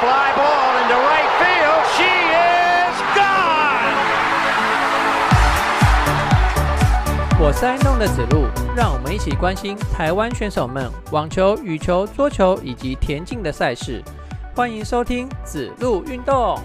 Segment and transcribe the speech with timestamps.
[0.00, 1.84] fly ball into right field.
[1.92, 3.92] She is gone.
[7.38, 14.02] 我是爱弄的子路，让我们一起关心台湾选手们网球、羽球、桌球以及田径的赛事。
[14.56, 16.58] 欢迎收听子路运动。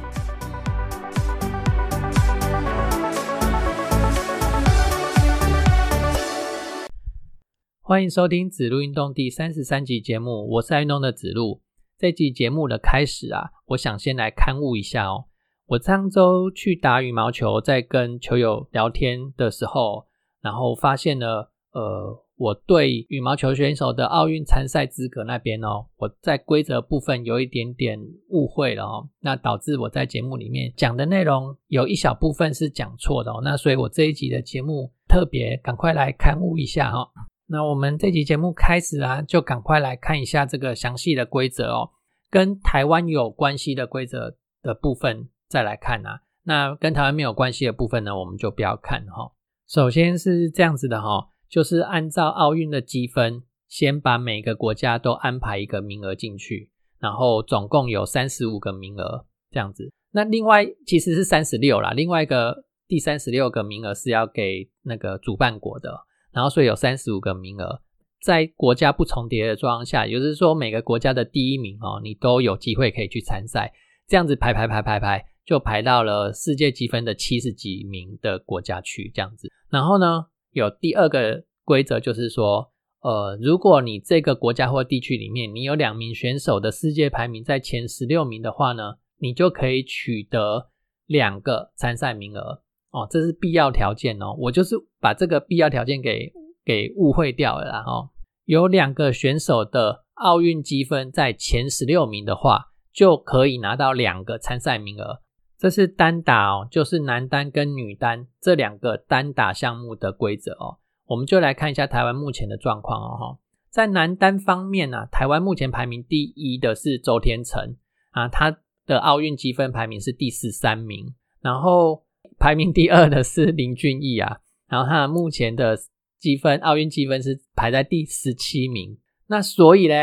[7.81, 11.64] 欢迎收听子路运动第三十三集节目，我是爱弄的子路。
[12.05, 15.25] 这集节目的开始啊，我想先来刊物一下哦。
[15.65, 20.05] 我上周去打羽毛球，在跟球友聊天的时候，
[20.39, 37.09] 然后发现了，呃，我对羽毛球选手的奥运参赛资格那边哦，我在规则部分有一点点误会了哦，那导致我在节目里面讲的内容有一小部分是讲错的哦，那所以我这一集的节目特别赶快来刊物一下哈。
[37.47, 41.89] 那我们这集节目开始啊，就赶快来看一下这个详细的规则哦，
[42.35, 46.19] 跟台湾有关系的规则的部分再来看啊。
[46.43, 49.31] 那跟台湾没有关系的部分呢，我们就不要看哈。
[49.69, 56.69] 首先是这样子的哈，就是按照奥运的积分，先把每个国家都安排一个名额进去，
[56.99, 59.93] 然后总共有三十五个名额这样子。
[60.11, 66.05] 那另外其实是三十六啦，另外一个第三十六个名额是要给那个主办国的。
[66.33, 67.79] 然后，所以有三十五个名额，
[68.21, 73.71] 在国家不重叠的状况下，也就是说，每个国家的第一名哦，你都有机会可以去参赛。
[74.07, 79.11] 这样子排排排排排，就排到了世界积分的七十几名的国家去。
[79.13, 82.71] 这样子，然后呢，有第二个规则就是说，
[83.01, 90.69] 呃，如果你这个国家或地区里面，你有两名选手的世界排名在前十六名的话呢，你就可以取得
[91.07, 92.61] 两个参赛名额。
[92.91, 94.33] 哦，这是必要条件哦。
[94.39, 96.31] 我就是把这个必要条件给
[96.65, 97.83] 给误会掉了。
[97.85, 98.09] 哦，
[98.45, 105.21] 有两个选手的奥运积分在前十六名的话，就可以拿到两个参赛名额。
[105.57, 110.79] 这是单打哦，就是男单跟女单这两个单打项目的规则哦。
[111.05, 113.37] 我们就来看一下台湾目前的状况哦。
[113.69, 117.77] 在男单方面呢，台湾目前排名第一的是周天成
[118.11, 122.03] 啊，他的奥运积分排名是第十三名，然后。
[122.37, 125.77] 排名第二的是林俊逸啊，然后他目前的
[126.25, 128.97] 积分，奥运积分是排在第十七名。
[129.27, 129.93] 那所以呢，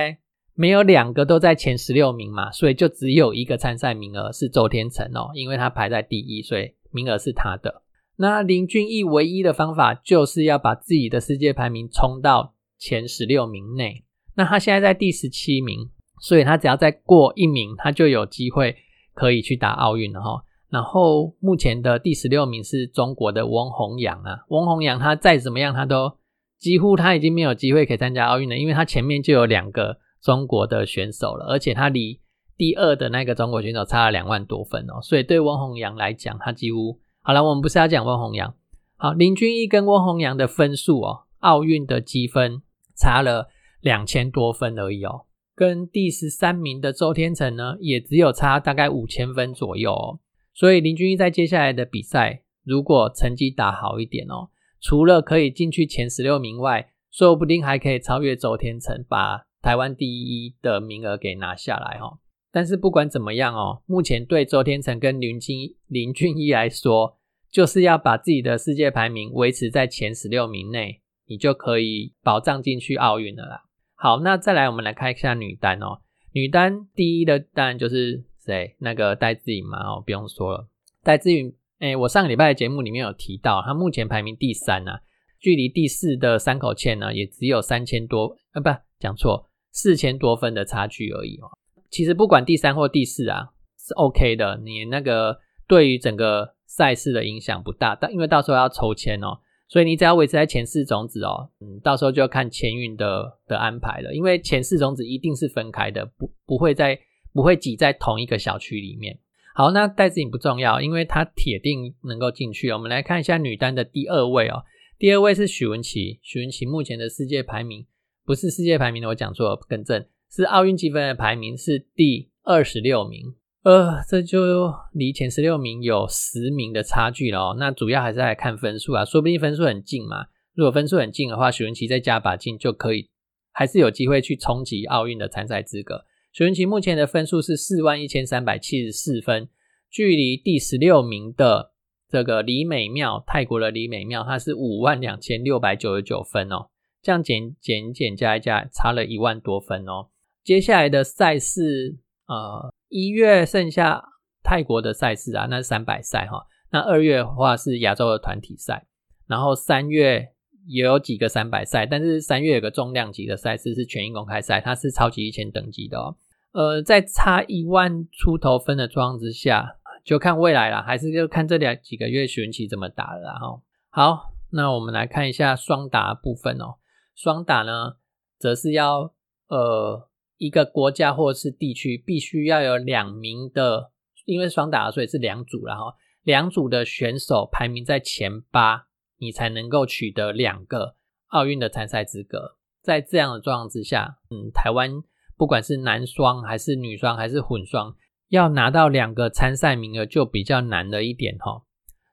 [0.54, 7.82] 没有两个都在前十六名嘛，所以就只有一个参赛名额是周天成哦，因为他排在第一，所以名额是他的。
[8.16, 14.04] 那林俊逸唯一的方法就是要把自己的世界排名冲到前十六名内。
[14.36, 15.90] 那他现在在第十七名，
[16.20, 18.76] 所以他只要再过一名，他就有机会
[19.12, 20.44] 可以去打奥运了哈。
[20.72, 26.16] 然后目前的第十六名是中国的翁宏阳啊，翁宏阳他再怎么样，他都
[26.58, 32.18] 几乎他已经没有机会可以参加奥运了，因为他前面就有两个中国的选手了，而且他离
[32.56, 37.44] 第二的那个中国选手差了两万多分哦，所以对翁宏阳来讲，他几乎好了。
[37.44, 38.54] 我们不是要讲翁宏阳，
[38.96, 42.62] 好，林俊逸跟翁宏阳的分数哦，奥运的积分
[42.96, 43.48] 差了
[43.82, 50.18] 两千多分而已哦，跟第十三名的周天成呢，也只有差大概五千分左右哦。
[50.54, 62.18] 所以林俊逸在接下来的比赛，如果成绩打好一点哦，除了可以进去前十六名外，说不定还可以超越周天成，把台湾第一的名额给拿下来哦。
[62.52, 67.18] 但是不管怎么样哦，目前对周天成跟林俊林俊逸来说，
[67.50, 73.64] 就是要把自己的世界排名维持在前十六名内，你就可以保障进去奥运了啦。
[73.94, 76.02] 好，那再来我们来看一下女单哦，
[76.32, 78.24] 女单第一的当然就是。
[78.44, 78.74] 谁？
[78.78, 80.66] 那个戴志颖嘛，哦，不用说了。
[81.04, 85.00] 戴志颖，哎，我上个礼拜的节目里面有提到，他目前排名第三啊，
[85.40, 91.50] 距离第四的三口茜呢，也只有三千多，啊，不，讲错，四千多分的差距而已哦。
[91.90, 99.38] 其实不管第三或第四啊，是 OK 的，你那个对于整个赛事的影响不大，但因为到时候要抽签哦，
[99.68, 106.98] 所以你只要维持在前四种子哦，嗯，到时候就要看签运的的安排了，因为前四种子一定是分开的，不不会在。
[107.32, 109.18] 不会挤在同一个小区里面。
[109.54, 112.70] 好，那戴志颖不重要，因为他铁定能够进去。
[112.70, 114.64] 我们来看一下女单的第二位哦，
[114.98, 116.18] 第二位是许文琪。
[116.22, 117.84] 许文琪目前的世界排名
[118.24, 123.34] 不是世界排名的，我讲错了，更正是奥运积分的排名是第二十六名。
[123.64, 127.56] 呃，这就离前十六名有十名的差距了哦。
[127.58, 130.26] 那主要还是来看分数啊，说不定分数很近嘛。
[130.54, 133.10] 如果分数很近的话，许文琪再加把劲就可以，
[133.52, 136.04] 还是有机会去冲击奥运的参赛资格。
[136.32, 139.50] 徐文琪目前的分数是四万一千三百七十四分，
[139.90, 141.72] 距离第十六名的
[142.08, 146.70] 这个李美妙，泰国的李美妙，她是五万两千六百九十九分哦，
[147.02, 150.08] 这样减减减加一加，差了一万多分哦。
[150.42, 154.02] 接下来的赛事，呃，一月剩下
[154.42, 156.46] 泰国的赛事啊，那是三百赛哈。
[156.70, 158.86] 那二月的话是亚洲的团体赛，
[159.26, 160.30] 然后三月
[160.66, 166.16] 也有几个三百赛，但是三月有个重量级的赛事是全英公开赛，它是超级一千等级的哦。
[166.52, 173.62] 呃，在差一万出头分的状况之下，就看未来了，还是就看这两几个月选期怎么打了哈。
[173.88, 176.76] 好，那我们来看一下双打部分哦。
[177.14, 177.96] 双打呢，
[178.38, 179.14] 则是要
[179.48, 183.90] 呃一个国家或是地区必须要有两名的，
[184.24, 185.94] 因为双打所以是两组了哈。
[186.22, 188.86] 两组的选手排名在前八，
[189.22, 190.96] 你才能够取得两个
[191.28, 192.56] 奥运的参赛资格。
[192.82, 194.90] 在这样的状况之下，嗯，台湾
[195.36, 197.94] 不管是男双还是女双还是混双，
[198.28, 201.62] 要拿到两个参赛名额就比较难了一点哈。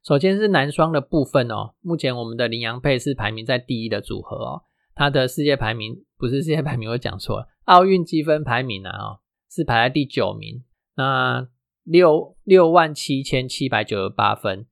[0.04, 4.62] 首先是男双的部分哦，目前我们的林洋配是排名在第一的组合哦，
[4.94, 9.20] 他的世界排名不是世界排名，我讲错了，奥运积分排名啊，哦，
[9.50, 10.64] 是排在第九名。
[10.96, 11.48] 那
[11.84, 14.68] 六六万七千七百九十八分，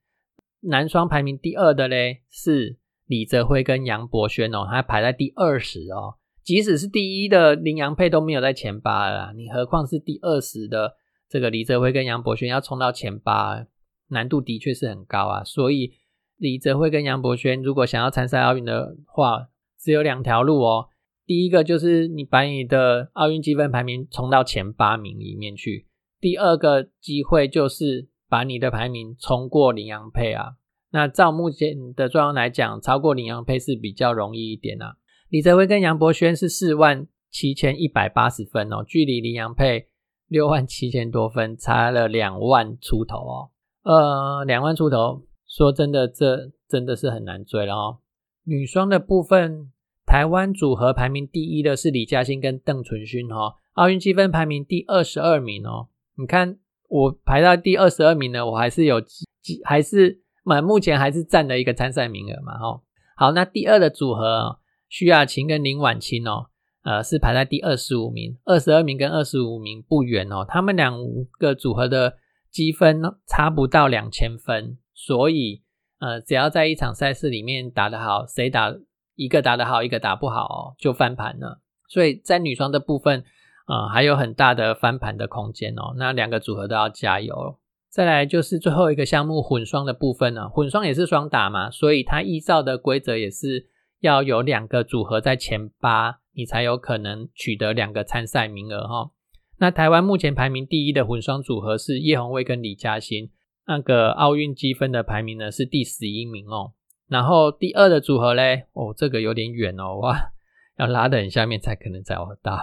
[0.61, 6.15] 男双排名第二的嘞是李泽辉跟杨博轩哦，他排在第二十哦。
[6.43, 10.93] 即使是第一的林洋配都没有在前八了，你何况是第二十的
[11.27, 13.65] 这个李泽辉跟杨博轩要冲到前八，
[14.09, 15.43] 难度的确是很高啊。
[15.43, 15.93] 所以
[16.37, 20.87] 李泽辉跟杨博轩如果想要参赛奥运的话，只有两条路哦。
[21.25, 25.85] 第一个就是你把你的奥运积分排名冲到前八名里面去。
[26.21, 30.55] 第二个机会就是把你的排名冲过林洋配啊。
[30.91, 34.95] 那照目前的状况来讲，超过林洋配是比较容易一点啊。
[35.29, 39.87] 李泽辉跟杨博轩是四万七千一百八十分哦，距离林洋配
[40.27, 43.49] 六万七千多分差了两万出头哦。
[43.83, 47.99] 呃，两万出头，说真的，这真的是很难追了哦。
[48.43, 49.71] 女双的部分，
[50.05, 55.89] 台湾组合排名第一的是李嘉欣跟邓淳勋哦，奥运积分排名第二十二名哦。
[56.17, 59.25] 你看我排到第二十二名呢，我还是有几
[59.65, 62.81] 还是满目前还是占了一个参赛名额嘛，哈。
[63.15, 66.47] 好，那第二的组合徐雅琴跟林婉清哦，
[66.83, 70.97] 呃是排在第二十五名，二十二名跟二十五名不远哦，他们两
[71.37, 72.15] 个组合的
[72.49, 75.63] 积分差不到两千分，所以
[75.99, 78.73] 呃只要在一场赛事里面打得好，谁打
[79.15, 83.25] 一个打得好，一个打不好就翻盘了，所以在女双的部分。
[83.67, 85.93] 啊，还有很大的翻盘的空间哦。
[85.95, 87.59] 那两个组合都要加油。
[87.89, 93.67] 再来就是最后一个项目混双的部分呢，混双也是双打嘛，所以它依照的规则也是
[94.01, 99.11] 要有两个组合在前八，你才有可能取得两个参赛名额哈。
[99.59, 103.31] 那台湾目前排名第一的混双组合是叶红卫跟李嘉欣，
[103.65, 106.73] 那个奥运积分的排名呢是第十一名哦。
[107.07, 110.31] 然后第二的组合嘞，哦，这个有点远哦，哇，
[110.77, 112.59] 要拉得很下面才可能找得到。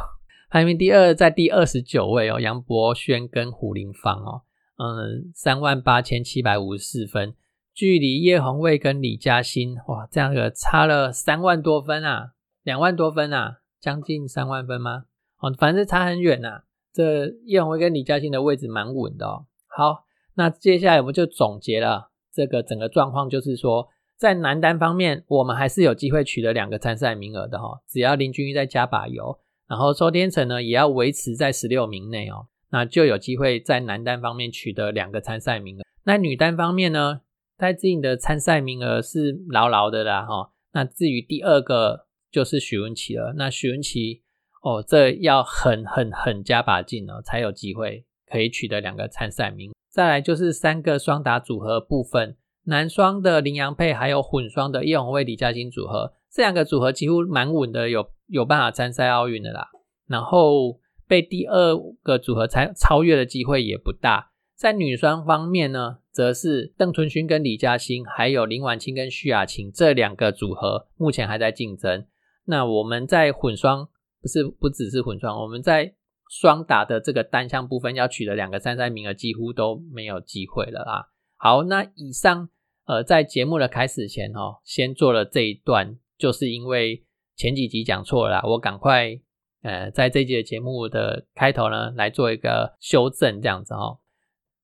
[0.54, 4.42] 排名第二，在第二十九位哦，杨博轩跟胡林芳哦，
[4.76, 7.34] 嗯，三万八千七百五十四分，
[7.74, 15.06] 距离叶红卫跟李嘉欣哇，这样个差了三万多分啊，两万多分啊，将近三万分吗？
[15.40, 16.62] 哦，反正差很远呐。
[16.92, 19.46] 这叶红卫跟李嘉欣的位置蛮稳的哦。
[19.66, 20.04] 好，
[20.34, 29.40] 那接下来我们就总结了这个整个状况，就是说，在男单方面，我们还是有机会取得两个参赛名额的哈，只要林俊逸再加把油。
[29.66, 35.82] 然后周天成呢也要维持在十六名内哦，那就有机会在男单方面取得两个参赛名额。
[36.04, 37.22] 那女单方面呢，
[37.56, 40.50] 戴资颖的参赛名额是牢牢的啦哈。
[40.72, 44.22] 那至于第二个就是许文琪了，那许文琪
[44.62, 49.72] 哦，这要很很很加把劲哦，才有机会可以取得两个参赛名。
[49.90, 58.13] 再来就是三个双打组合部分，男双的林洋配还有混双的叶红卫李嘉欣组合，这两个组合几乎蛮稳的有。
[58.26, 59.68] 有办法参赛奥运的啦，
[60.06, 64.30] 然后被第二个组合才超越的机会也不大。
[64.56, 72.06] 在女双方面呢，则是邓淳勋跟李嘉欣，还有林婉清跟徐雅琴这两个组合目前还在竞争。
[72.46, 73.88] 那我们在混双
[74.22, 75.94] 不是不只是混双，我们在
[76.30, 81.04] 双打的这个单项部分要取得两个参赛名额，几乎都没有机会了啊。
[81.36, 82.48] 好，那以上
[82.86, 87.04] 呃在节目的开始前哦，先做了这一段，就是因为。
[87.36, 89.20] 前几集讲错了，我赶快
[89.62, 93.98] 呃，在这集的节目的开头呢，来做一个修正，这样子哦。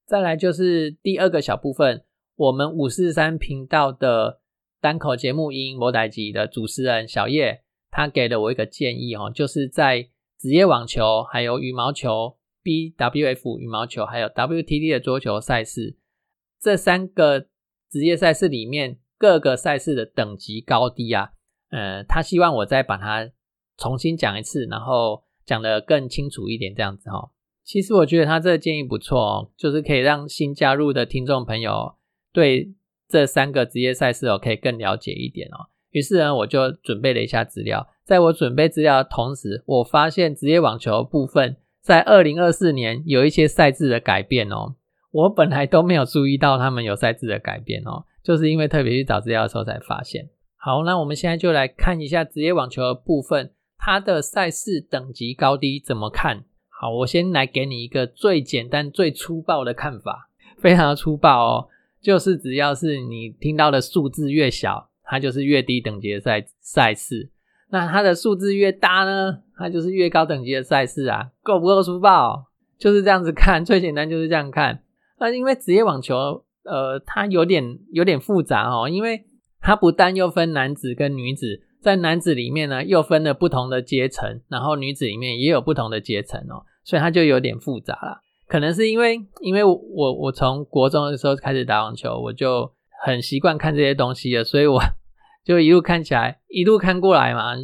[0.06, 2.04] 再来就是第二个小部分，
[2.36, 4.40] 我们五四三频道的
[4.80, 10.08] 单口节目《音魔代集》的主持人小叶，他给了我一个建议哦，就是在
[10.38, 15.96] 职业网球、还有羽毛球、BWF 羽毛球，还有 WTT 的桌球赛事
[16.60, 17.46] 这三个
[17.90, 21.32] 职业赛事里面，各个赛事的等级高低啊。
[21.70, 23.30] 呃，他希望我再把它
[23.76, 27.30] 重新讲一次，然后讲的更清楚一点，这样子哈。
[27.64, 31.94] 其实我觉得他这个建议不错哦，就是可以让新加入的听众朋友
[32.32, 32.74] 对
[33.08, 35.70] 这三个职业赛事哦可以更了解一点哦。
[35.90, 37.88] 于是呢，我就准备了一下资料。
[38.04, 44.74] 在我准备资料的同时，我发现职业网球部分在二零二四年有一些赛制的改变哦。
[45.12, 50.28] 我本来都没有注意到他们有赛制的改变哦，就是因为特别去找资料的时候才发现。
[50.62, 56.44] 好，那我们现在就来看一下职业网球的部分，它的赛事等级高低怎么看？
[56.68, 61.68] 好，我先来给你一个最简单、最粗暴的看法，非常的粗暴哦，
[62.02, 67.30] 就是只要是你听到的数字越小，它就是越低等级的赛赛事。
[67.70, 72.44] 那它的数字越大呢，它就是越高等级的赛事啊，够不够粗暴？
[72.76, 74.82] 就是这样子看，最简单就是这样看。
[75.18, 79.24] 那因为职业网球，呃，它有点有点复杂哦，因为
[79.60, 88.20] 它不但又分男子跟女子，在男子里面呢又分了不同的阶层，然后女子里面也有不同的阶层哦，所以它就有点复杂了。
[88.46, 92.72] 可能是因为，因为我我从国中的时候开始打网球，我就
[93.04, 94.80] 很习惯看这些东西了，所以我。
[95.42, 97.54] 就一路看起来，一路看过来嘛，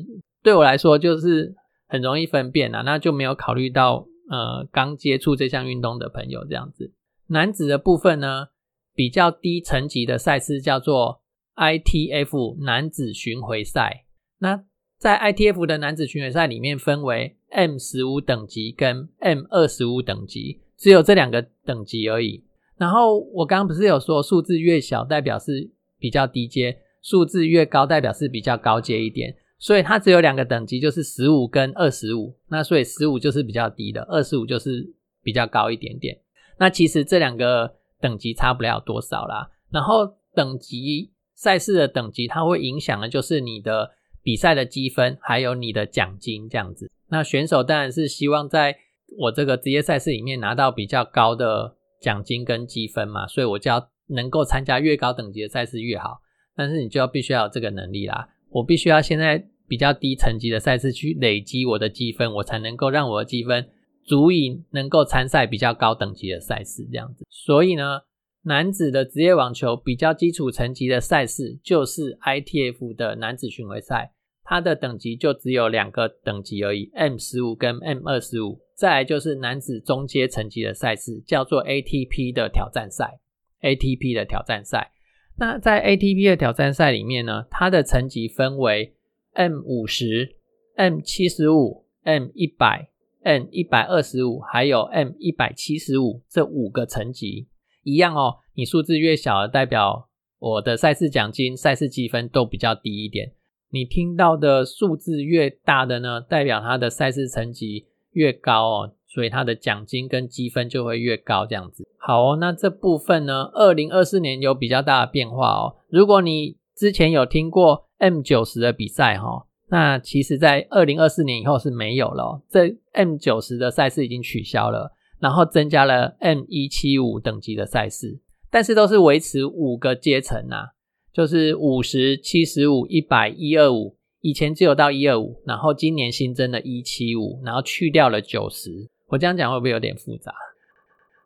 [0.42, 1.54] 对我来说就是
[1.86, 6.94] 很容易分辨啊，那就没有考虑到呃刚接触这项运动的朋友这样子。
[7.28, 8.46] 男子的部分呢，
[8.94, 11.20] 比较低层级的赛事叫做
[11.56, 14.04] ITF 男子巡回赛。
[14.38, 14.64] 那
[14.98, 22.44] 在 ITF 的男子巡回赛里面，分为 M 十五等级跟 M 二十五等级，只有这两个等级而已。
[22.76, 26.78] 然后我刚刚不是有说数字越小代表是比较低阶。
[27.02, 32.36] 数字越高，代表是比较高阶一点，所以它只有两个等级，就是十五跟二十五。
[32.48, 36.18] 那所以十五就是比较低的，二十五就是比较高一点点。
[36.58, 39.48] 那其实这两个等级差不了多少啦。
[39.70, 46.90] 然后等级赛事的等级，它会影响的就是你的比赛的积分，还有你的奖金这样子。
[47.10, 48.76] 那选手当然是希望在
[49.18, 56.18] 我这个职业赛事里面拿到比较高的奖金跟积分嘛，所以我就要能够参加越高等级的赛事越好。
[56.56, 63.68] 但是你就要必须要有这个能力啦，我必须要现在比较低层级的赛事去累积我的积分，我才能够让我的积分
[64.04, 67.26] 足以能够参赛比较高等级的赛事这样子。
[67.28, 68.00] 所以呢，
[68.46, 74.12] 男子的职业网球比较基础层级的赛事就是 ITF 的男子巡回赛，
[74.44, 78.60] 它的等级就只有两个等级而已，M 十五跟 M 二十五。
[78.76, 83.18] 再来就是男子中阶层级的赛事，叫做 ATP 的挑战赛
[83.62, 84.92] ，ATP 的挑战赛。
[85.38, 88.94] 那在 ATP 的挑战赛里面呢，它的层级分为
[89.32, 90.36] M 五十、
[90.76, 92.90] M 七十五、M 一百、
[93.24, 97.48] M 一百二十五，还有 M 一百七十五这五个层级
[97.86, 98.36] 一样哦。
[98.54, 103.32] 你数字越小，代表我的赛事奖金、赛事积分都比较低一点。
[103.70, 108.92] 你听到的数字越大的呢，代表他的赛事层级越高哦。
[109.08, 111.88] 所以他的奖金跟积分就会越高，这样子。
[111.96, 115.76] 好哦，那这部分呢，二零二四年有比较大的变化哦。
[115.88, 122.42] 如果你之前有听过 M 九十的比赛哈，那其实在二零二四年以后是没有了。
[122.50, 128.20] 这 M 九十的赛事已经取消了，然后增加了 M 一七五等级的赛事，
[128.50, 130.68] 但是都是维持五个阶层呐，
[131.12, 138.88] 就是五十七十五、一百一二五，以前只有到一二五，然后今年新增了一七五，然后去掉了九十。
[139.08, 140.32] 我这样讲会不会有点复杂？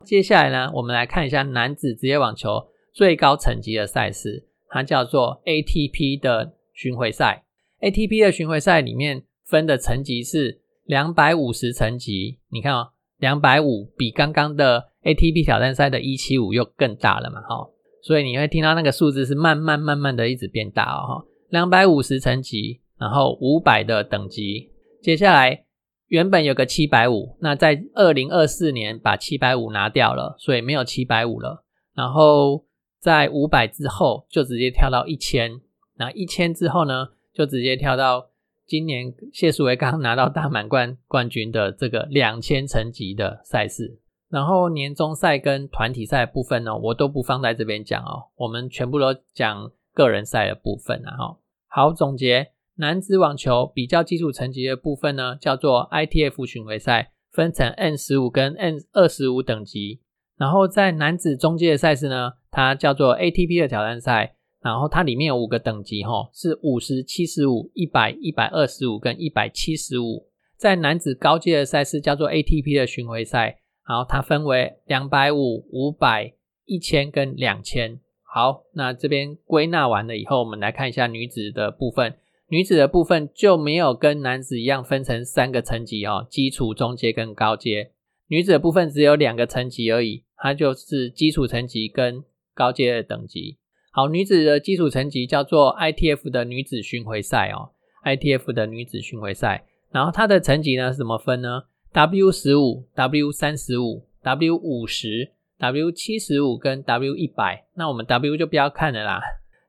[0.04, 7.44] 接下来呢，我们来看一下男子职业网球最高层级的赛事，它叫做 ATP 的巡回赛。
[7.80, 12.90] ATP 的巡回赛里面分的层级是两百五十层级，你看哦，
[13.21, 17.71] 两百五比刚刚的 ATP 挑战赛的一七五又更大了嘛，哈，
[18.03, 25.67] 所以你会听到那个数字是慢慢慢慢的一直变大哦，哈，两百五十层级，然后五百的等级，接下来。
[26.09, 31.62] 原本有个七百五，那在二零二四年把七百五拿掉了，所以没有七百五了。
[31.95, 32.65] 然后
[32.99, 35.61] 在五百之后就直接跳到一千，
[35.99, 38.29] 那一千之后呢，就直接跳到
[38.71, 43.99] 今年谢淑薇刚拿到大满贯冠军的这个两千层级的赛事。
[44.29, 51.17] 然后年终赛跟团体赛部分呢，我都不放在这边讲哦，我们全部都讲个人赛的部分啊。
[51.17, 52.53] 哈，好，总结。
[52.77, 60.00] 男子网球比较基础层级的部分呢，叫做 ITF 巡回赛，分成 N 十五跟 N 二十五等级。
[60.39, 64.37] 然后在男子中阶的赛事呢，它叫做 ATP 的挑战赛。
[64.62, 70.26] 然后它里面有五个等级，哈，是五十七十五、一百、一百二十五跟一百七十五。
[70.57, 76.35] 在男子高阶的赛事叫做 ATP 的巡回赛，然后它分为两百五、五百、
[76.67, 77.99] 一千跟两千。
[78.23, 82.14] 好，那这边归纳完了以后，我们来看一下女子的部分。
[82.49, 87.93] 女子的部分就没有跟男子一样分成三个层级哦，基础、中阶跟高阶。
[88.26, 93.57] 女子的部分只有两个层级而已，它就是基础层级跟高阶的等级。
[93.92, 97.70] 好，女子的基础层级叫做 ITF 的女子巡回赛哦
[98.04, 99.64] ，ITF 的女子巡回赛。
[99.90, 107.66] 然后它的层级呢是怎么分呢？W 十五、W 三十五、W 五十、W 七十五跟 W 一百。
[107.75, 109.20] 那我们 W 就不要看了啦，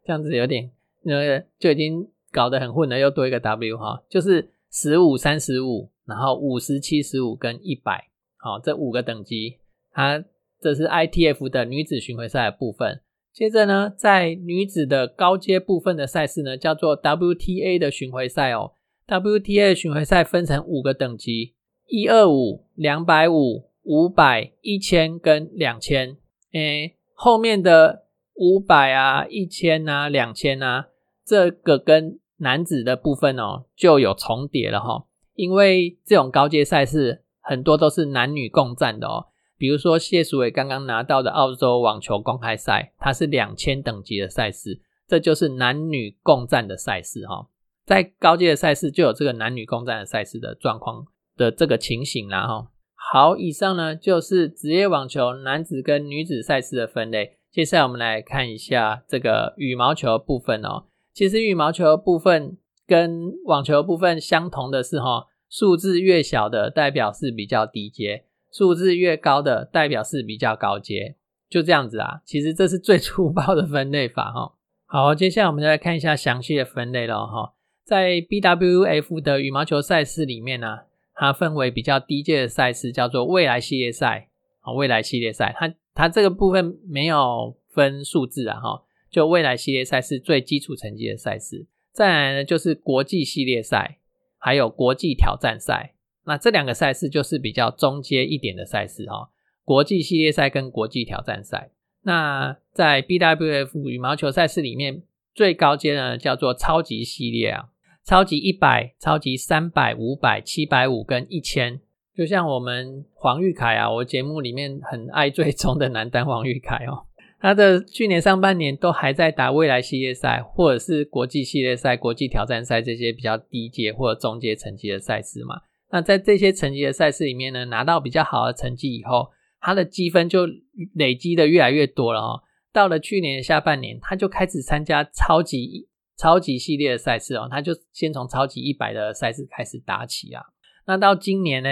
[0.05, 0.69] 这样子有点
[1.03, 8.07] 呃就已经搞得很混了，又多一个 W 哈，就是十五、三十五，然后五十、七十五跟一百。
[8.37, 9.57] 好，这五个等级，
[9.91, 10.23] 它
[10.59, 13.01] 这是 ITF 的女子巡回赛的部分。
[13.33, 18.73] 接着呢，在女子的高阶部分的赛事呢，叫做 WTA 的巡回赛哦。
[19.07, 21.53] WTA 巡回赛分成五个等级：
[21.87, 26.17] 一二五、两百五、五百、一千跟两千。
[26.51, 28.03] 诶，后面的
[28.35, 30.87] 五百啊、一千啊、两千啊，
[31.25, 35.05] 这个跟男子的部分哦就有重叠了哈。
[35.35, 39.27] 因为这种高阶赛事很多都是男女共战的哦。
[39.61, 47.47] 比如说谢淑伟刚刚拿到的澳洲网球公开赛，它是两千等级的赛事，这就是男女共战的赛事哈。
[47.85, 51.05] 在高阶的赛事就有这个男女共战的赛事的状况
[51.37, 52.71] 的这个情形啦哈。
[52.95, 57.37] 好，以上呢就是职业网球男子跟女子赛事的分类。
[57.51, 60.85] 接下来我们来看一下这个羽毛球部分哦。
[61.13, 68.25] 其实羽毛球部分跟网球部分相同的是哈，数字越小的代表是比较低阶。
[68.51, 71.15] 数字越高的代表是比较高阶，
[71.49, 72.21] 就这样子啊。
[72.25, 74.53] 其实这是最粗暴的分类法哈。
[74.85, 77.53] 好，接下来我们再来看一下详细的分类了哈。
[77.85, 80.79] 在 BWF 的羽毛球赛事里面呢，
[81.13, 84.27] 它分为比较低阶的赛事，叫做未来系列赛
[84.59, 84.73] 啊。
[84.73, 88.83] 未来系列赛，它它这个部分没有分数字啊哈。
[89.09, 91.65] 就未来系列赛是最基础层级的赛事。
[91.93, 93.97] 再来呢，就是国际系列赛，
[94.37, 95.95] 还有国际挑战赛。
[96.25, 99.29] 那这两个赛事就是比较中阶一点的赛事哈，
[99.65, 101.71] 国际系列赛跟国际挑战赛。
[102.03, 107.69] 那在 BWF 羽毛球赛事里面，最高阶呢叫做超级系列啊，
[108.05, 111.79] 超级一百、超级三百、五百、七百五跟一千。
[112.15, 117.05] 就像我们黄玉凯啊，我节目里面很爱追踪的男单黄玉凯哦，
[117.39, 125.61] 他的去年上半年都还在打未来系列赛或者是国际系列赛、国际挑战赛这些比较低阶或者中阶层级的赛事嘛。
[125.91, 130.47] 那在这些层级的赛事里面呢，拿到比较好的成绩以后，他的积分就
[130.95, 132.41] 累积的越来越多了哦。
[132.73, 140.41] 到了去年的下半年，他就开始参加超级超级系列的赛事哦，他就先从超级一百的赛事开始打起啊。
[140.85, 141.69] 那到今年呢，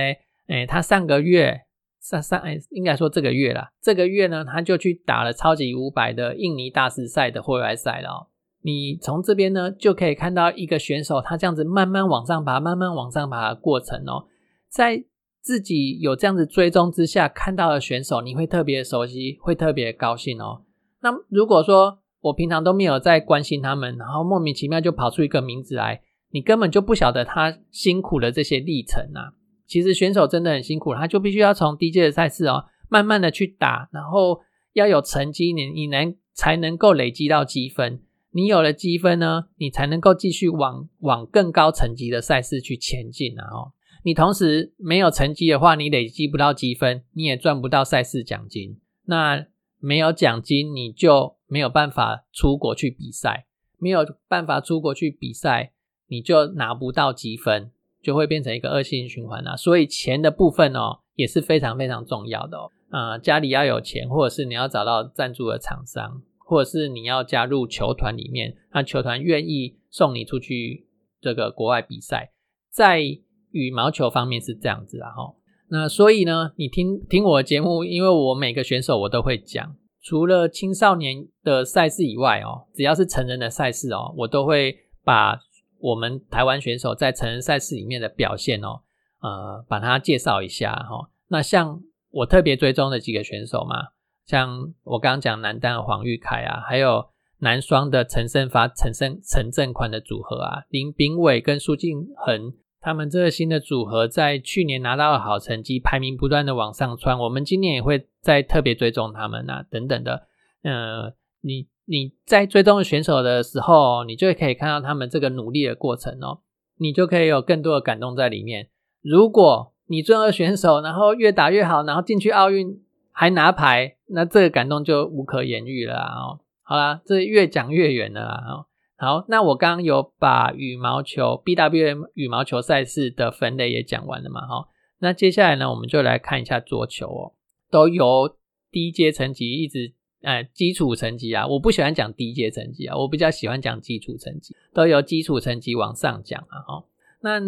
[0.47, 1.61] 哎，他上个月
[2.01, 8.27] 上上哎，应该说这个月了，这个月呢，他就去打了超级五百的印尼大师赛的户外赛了哦。
[8.61, 14.25] 你从这边呢，就可以看到一个选手他这样子慢慢往上爬，慢慢往上爬的过程哦。
[14.69, 15.03] 在
[15.41, 20.63] 自己有这样子追踪之下，看到的选手，你会特别熟悉，会特别高兴哦。
[21.01, 29.31] 那如果说我平常都没有在关心他们，然后莫名其妙就跑出一个名字来，你根本就不晓得他辛苦的这些历程啊。
[29.65, 34.41] 其实选手真的很辛苦，他就必须要从低阶的赛事哦，慢慢的去打，然后
[34.73, 38.01] 要有成绩，你你能才能够累积到积分。
[38.31, 43.43] 你有了积分呢，你才能够继续往往更高层级的赛事去前进啊！
[43.51, 48.79] 哦，你同时没有成绩的话，你累积不到积分，你也赚不到赛事奖金。
[49.05, 49.47] 那
[49.79, 53.47] 没有奖金，你就没有办法出国去比赛，
[53.79, 55.71] 没有办法出国去比赛，
[56.07, 57.71] 你就拿不到积分，
[58.03, 59.55] 就会变成一个恶性循环啊！
[59.55, 62.71] 所以钱的部分哦，也是非常非常重要的哦。
[62.91, 66.21] 啊，家里要有钱，或者是你要找到赞助的厂商。
[66.49, 70.87] 或者是你要加入球团里面，那球团愿意送你出去
[71.21, 72.31] 这个国外比赛，
[72.71, 73.03] 在
[73.51, 75.35] 羽毛球方面是这样子啊哈。
[75.69, 85.39] 那所以呢，你听听我的节目，因为我每个选手我都会讲，除了青少年的赛事以外哦，只要是成人的赛事哦，我都会把
[85.79, 88.81] 我们台湾选手在成人赛事里面的表现哦，
[89.21, 91.11] 呃，把它介绍一下哈。
[91.27, 93.89] 那像我特别追踪的几个选手嘛。
[94.29, 97.07] 像我刚刚讲男单的黄玉凯啊，还有
[97.39, 107.17] 男双的陈胜发、陈胜陈正宽的组合啊，林炳伟跟苏敬恒，他们这个新的组合在去年拿到了好成绩，排名不断的往上窜。
[107.17, 110.27] 我们今年也会再特别追踪他们啊，等等的。
[110.61, 111.11] 呃，
[111.41, 116.41] 你你在追踪选手的时候，你就可以看到他们这个努力的过程哦，
[116.77, 118.69] 你就可以有更多的感动在里面。
[119.01, 122.79] 如果你追踪选手，然后越打越好，然后进去奥运。
[123.11, 126.39] 还拿牌，那这个感动就无可言喻了哦。
[126.63, 128.65] 好啦，这越讲越远了啊。
[128.97, 134.41] 好，那我刚刚有把羽毛球 BWM 羽毛球赛事的分类也讲完了嘛？
[134.41, 134.67] 哈，
[134.99, 137.33] 那接下来呢，我们就来看一下桌球哦，
[137.71, 138.35] 都由
[138.69, 146.83] 低阶层级一直哎基础层级啊，我不喜欢讲低阶层级啊，我比较喜欢讲基础层级，都由基础层级往上讲啊哈。
[147.21, 147.39] 那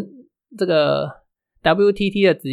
[0.57, 1.21] 这个
[1.61, 2.49] WTT 的职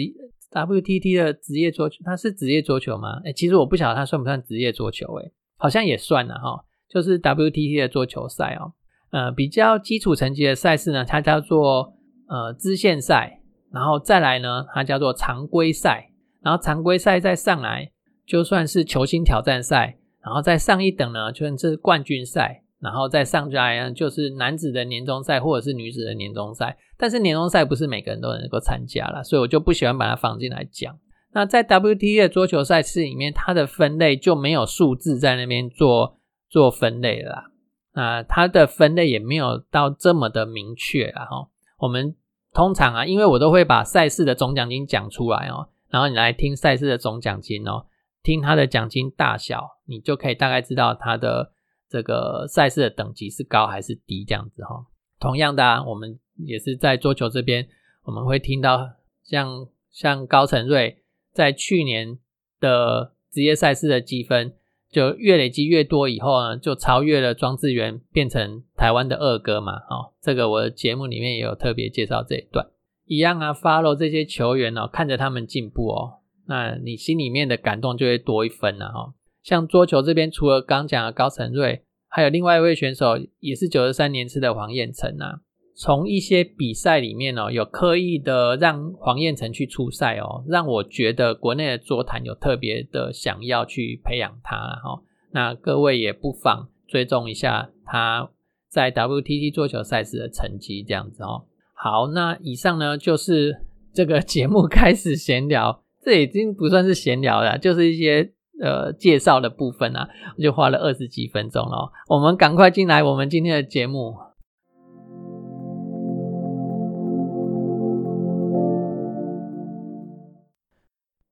[0.50, 3.20] WTT 的职业桌球，它是职业桌球吗？
[3.24, 8.72] 哎，其实我不晓得它算不算职业桌球，哎，好像也算了哈，就是 WTT 的桌球赛哦。
[9.10, 11.94] 呃，比较基础层级的赛事呢，它叫做
[12.28, 13.40] 呃支线赛，
[13.72, 16.10] 然后再来呢，它叫做常规赛，
[16.42, 17.90] 然后常规赛再上来，
[18.26, 26.76] 就算是球星挑战赛，然后再上一等呢，就算是冠军赛，然后再上来呢，就是男子的年终赛或者是女子的年终赛。
[26.96, 30.98] 但是年终赛不是每个人都能够参加了，所以我就不喜欢把它放进来讲。
[31.32, 37.52] 那在 WTA 桌球赛事里面，它的分类就没有数字在那边做做分类了。
[37.92, 41.24] 啊，它的分类也没有到这么的明确啊！
[41.24, 42.14] 哈，我们
[42.52, 47.86] 通常啊，因为我都会把赛事的总奖金讲出来哦，然后你来听赛事的总奖金哦，
[48.22, 51.50] 听它的奖金大小，你就可以大概知道它的
[51.88, 54.86] 这个赛事的等级是高还是低这样子哈。
[55.18, 57.68] 同样的啊，我们也是在桌球这边，
[58.04, 58.90] 我们会听到
[59.22, 62.18] 像像高成瑞在去年
[62.60, 64.54] 的职业赛事的积分。
[64.90, 69.74] 就越累积越多以后呢，就超越了庄智渊，变成台湾的二哥嘛。
[69.90, 72.66] 哦，这个我的节目里面也有特别介绍这一段。
[73.04, 79.12] 一样啊，follow 这些球员哦，看着他们进步哦，那你心里面的感动就会多一分了哈。
[79.42, 85.40] 像桌球这边，除了刚讲的高成瑞，还有另外一位选手，也是九十三年次的黄彦成啊。
[85.80, 95.00] 从一些比赛里面哦，有刻意的让黄彦成去出赛哦，让我觉得国内的桌坛有特别的想要去培养他哈。
[95.30, 98.28] 那各位也不妨追踪一下他
[98.68, 101.44] 在 WTT 桌球赛事的成绩，这样子哦。
[101.74, 103.60] 好，那以上呢就是
[103.94, 110.08] 这个节目开始闲聊，这已经不算是闲聊了，就是一些呃介绍的部分啊，
[110.40, 111.92] 就花了二十几分钟了。
[112.08, 114.14] 我们赶快进来我们今天的节目。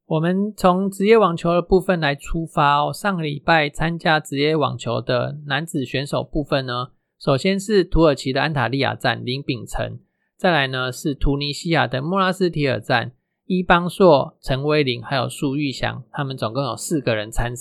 [0.09, 2.93] 我们从职业网球的部分来出发哦。
[2.93, 9.99] 上个礼拜参加职业网球的男子选手部分呢，首先是土耳其的安塔利亚站林秉辰，
[10.37, 13.11] 再来呢是突尼西亚的莫拉斯提尔站
[13.47, 17.53] 伊邦硕、陈威林还有苏玉祥，他们总共有四个人参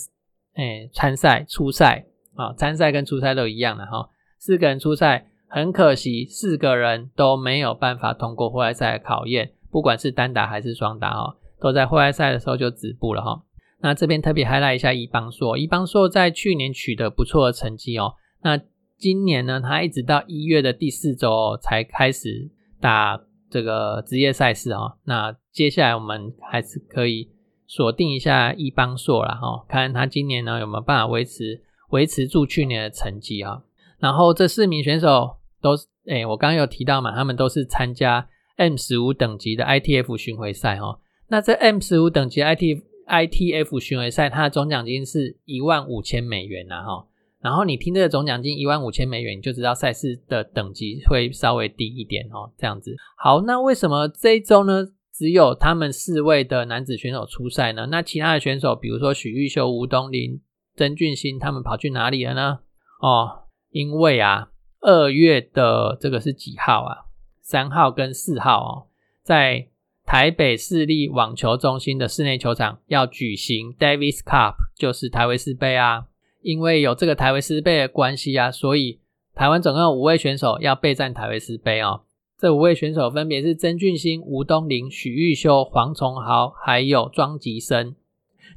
[0.54, 11.36] 哎参赛初赛啊，参赛跟初赛都一样的哈，四个人初赛，很可惜四个人都没有办法通过户外赛的考验，不管是单打还是双打哦。
[11.58, 13.42] 都在户外赛的时候就止步了哈。
[13.80, 18.14] 那这边特别 highlight 一下伊邦硕，伊邦硕在去年取得不错的成绩哦。
[18.42, 18.60] 那
[18.98, 24.96] 今年呢，他一直到一月的第四周才开始打这个职业赛事哦。
[25.04, 27.30] 那接下来我们还是可以
[27.66, 33.62] 锁定一下伊邦硕了哈，看他今年呢有没有办法维持维持住去年的成绩啊。
[33.98, 40.98] 然后这四名选手都是，哎，我刚刚有提到嘛，他们都是参加 M 十五等级的 ITF 巡回赛哈。
[41.28, 47.06] 那这 M 十五等级 I T I T F 巡回赛，它的总奖金是一万五千美元呐哈。
[47.46, 52.50] 然后你听这个总奖金一万五千美元，你就知道赛事的等级会稍微低一点哦。
[52.58, 57.86] 这样子，好，那为什么这一周呢，只有他们四位的男子选手出赛呢？
[57.86, 60.40] 那其他的选手，比如说许玉秀、吴东林、
[60.74, 62.58] 曾俊欣，他们跑去哪里了呢？
[63.00, 64.48] 哦，因为啊，
[64.80, 67.06] 二月的这个是几号啊？
[67.42, 68.86] 三号跟四号哦，
[69.22, 69.68] 在。
[70.08, 76.06] 台北市立网球中心的室内球场要举行 Davis Cup，就是台维斯杯啊。
[76.46, 79.00] 因为有这个台维斯杯的关系啊，所以
[79.34, 82.02] 台湾总共有五位选手要备战台维斯杯哦。
[82.38, 87.96] 这五位选手分别是曾俊欣、吴东林、许玉修、黄崇豪，还有庄吉生。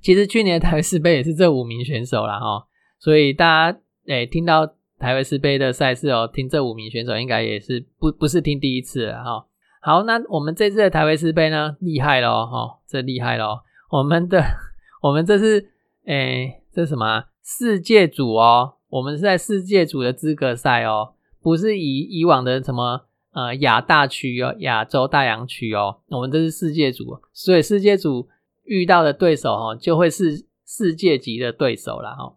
[0.03, 2.67] 其实去年的台维斯杯也是这五名选手啦哈。
[2.99, 4.67] 所以大家诶听到
[4.99, 9.47] 台维斯杯的赛事哦，听这五名选手应该也是不不是听第一次了哈。
[9.81, 13.63] 好，那我们这次的台维斯杯呢，厉害咯哈，这厉害咯。
[13.89, 14.43] 我们的
[15.01, 15.71] 我们这是
[16.05, 18.75] 诶，这什么世界组哦？
[18.89, 25.97] 我们是在世界组的资格赛哦，不是以以往的什么呃亚大区哦，亚洲大洋区哦。
[26.09, 28.29] 我们这是世界组，所以世界组
[28.65, 32.35] 遇到的对手哦，就会是世界级的对手了哈。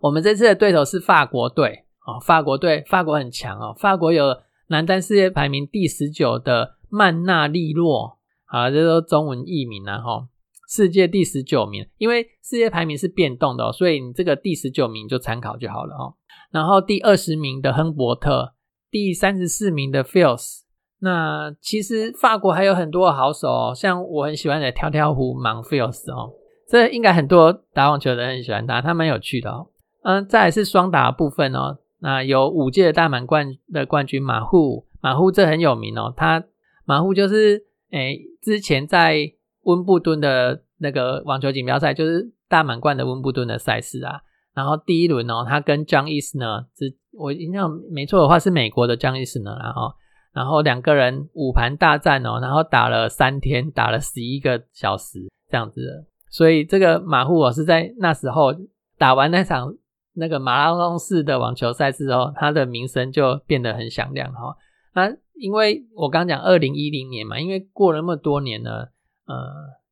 [0.00, 4.38] 我们这次的对手是法国队哦，法国队，法国很强哦，法国有。
[4.68, 8.16] 男单世界排名第十九的曼纳利洛，
[8.46, 10.28] 好，这都中文译名了哈。
[10.74, 16.14] 世界第十九名，因为世界排名是变动的，所以你这个第十九名就参考就好了哦。
[16.50, 18.54] 然后第二十名的亨伯特，
[18.90, 20.60] 第三十四名的 Fields，
[21.00, 26.32] 那其实法国还有很多好手哦，像我很喜欢的跳跳虎 m o n f i e l s 哦，
[26.66, 29.68] 这应该很多打网球的人很喜欢他，他蛮有趣的哦。
[30.04, 36.42] 嗯，再来是双打部分哦，那有五届的大满贯的冠军马户，马户这很有名哦，他
[36.86, 44.20] 马户就是诶之前在温布顿的那个网球锦标赛，就是大满贯的温布顿的赛事啊。
[44.54, 49.92] 然后第一轮哦，他跟 John Isner，是我印象没错的话是美国的 John Isner，然后
[50.32, 56.06] 然后两个人五盘大战哦，然后打了三天，打了十一个小时这样子。
[56.28, 58.54] 所以这个马户我是在那时候
[58.98, 59.74] 打完那场
[60.14, 64.54] 那个马拉松式的网球赛事后，他的名声就变得很响亮哈。
[64.94, 68.91] 那因为我刚讲二零一零年嘛，因为过了那么多年了，
[69.26, 69.34] 呃，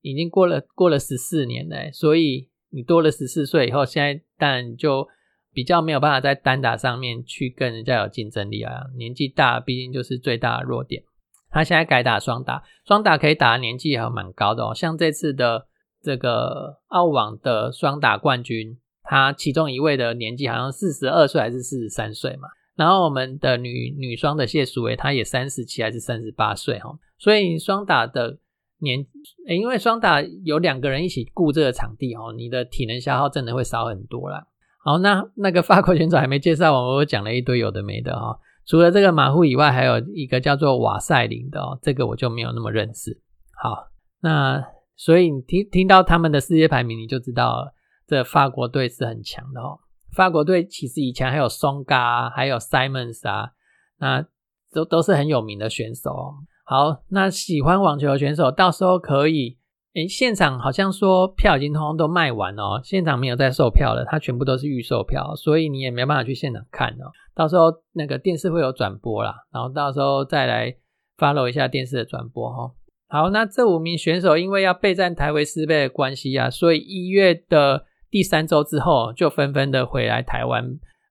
[0.00, 2.48] 已经过了过了十四年嘞，所以。
[2.72, 5.04] 你多了十四岁以后，现在当然就
[5.52, 8.84] 比较没有办法在单打上面去跟人家有竞争力啊。
[8.96, 11.02] 年纪大，毕竟就是最大的弱点。
[11.50, 14.72] 他现在改打双打，双打可以打的年纪还蛮高的哦。
[14.72, 15.66] 像这次的
[16.00, 22.46] 这个澳网的双打冠军，他其中一位的年纪好像四十二岁还是四十三岁嘛。
[22.76, 26.96] 然后我们的女女双的谢淑薇，她也三十七还是三十八岁哈。
[27.18, 28.38] 所以双打的。
[28.80, 29.06] 年，
[29.46, 34.46] 因为双打有两个人一起顾这个场地哦，你的体能消耗真的会少很多啦。
[34.82, 38.38] 好，那那个法国选手还没介绍完，我讲了一堆有的没的哈。
[38.66, 43.20] 除了这个马虎以外，还有一个叫做瓦塞林的哦，这个我就没有那么认识。
[43.62, 43.88] 好，
[44.20, 44.62] 那
[44.96, 47.72] 所以你听听到他们的世界排名，你就知道
[48.06, 49.80] 这法国队是很强的哦。
[50.14, 53.50] 法国队其实以前还有松嘎，还有 Simons 啊，
[53.98, 54.24] 那
[54.72, 56.34] 都都是很有名的选手哦。
[56.70, 59.58] 好，那喜欢网球的选手到时候可以，
[59.94, 67.10] 诶，现场好像说票已经通通都卖完哦，现场没有在售票了，它全部都是预售票，所以你也没办法去现场看哦。
[67.34, 70.72] 到时候那个电视会有转播啦，然后到时候再来
[71.18, 72.70] follow 一下电视的转播哈。
[73.08, 80.64] 好，那这五名选手因为要备战台维斯杯的关系啊，所以一月的第三周之后就纷纷的回来台湾，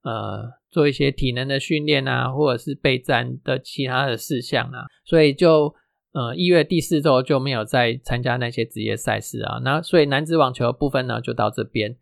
[0.06, 0.59] 呃。
[0.72, 5.74] 做一些体能的训练啊，或者是备战的其他的事项啊，所以就
[6.14, 9.60] 呃一月第四周就没有再参加那些职业赛事啊。
[9.64, 11.96] 那所以男子网球部分呢就到这边。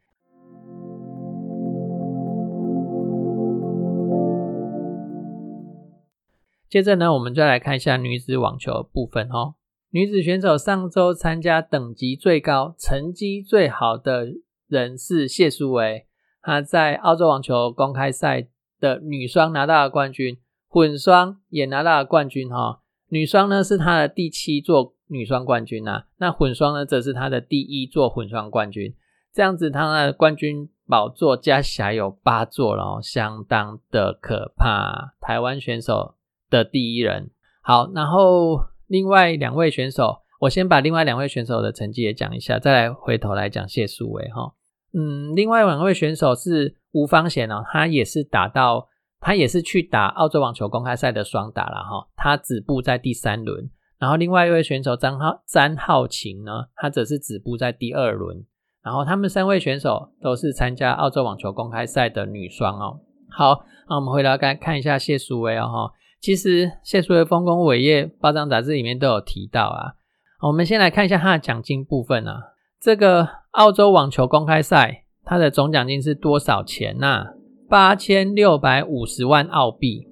[6.70, 9.56] 接着呢，我们再来看一下女子网球部分哦。
[9.92, 14.28] 女子选手上周参加等级最高、成绩最好的
[14.68, 16.06] 人是谢淑薇，
[16.42, 18.50] 她在澳洲网球公开赛。
[18.80, 20.38] 的女双拿到了冠军，
[20.68, 22.82] 混双也拿到了冠军哈。
[23.10, 28.94] 女双呢是她的第七座女双冠军呐，那混双呢则是她的第一座混双冠军。
[29.34, 35.14] 这样子，她的冠军宝座加起来有八座了，相当的可怕。
[35.22, 36.16] 台湾选手
[36.50, 37.30] 的第一人。
[37.62, 44.54] 好，然后另外两位选手，我先把另外两位选手的成绩也讲一下，再来回头来讲谢淑薇哈。
[44.98, 46.76] 嗯，另外两位选手是。
[46.94, 48.88] 吴方贤哦，他也是打到，
[49.20, 53.70] 他也是去打澳洲网球公开赛的双打了哈，他止步在第三轮。
[54.00, 58.44] 然后另外一位选手张浩詹浩晴呢，他则是止步在第二轮。
[58.82, 63.00] 然后他们三位选手都是参加澳洲网球公开赛的女双哦。
[63.30, 69.94] 好，那我们回来看看一下谢淑薇哦哈，其实谢淑薇丰功伟业，报章杂志里面都有提到啊。
[70.42, 73.28] 我们先来看一下他的奖金部分啊，这个
[73.58, 75.06] 澳洲网球公开赛。
[75.24, 77.26] 它的总奖金是多少钱呢？
[77.68, 80.08] 八千六百五十万澳币，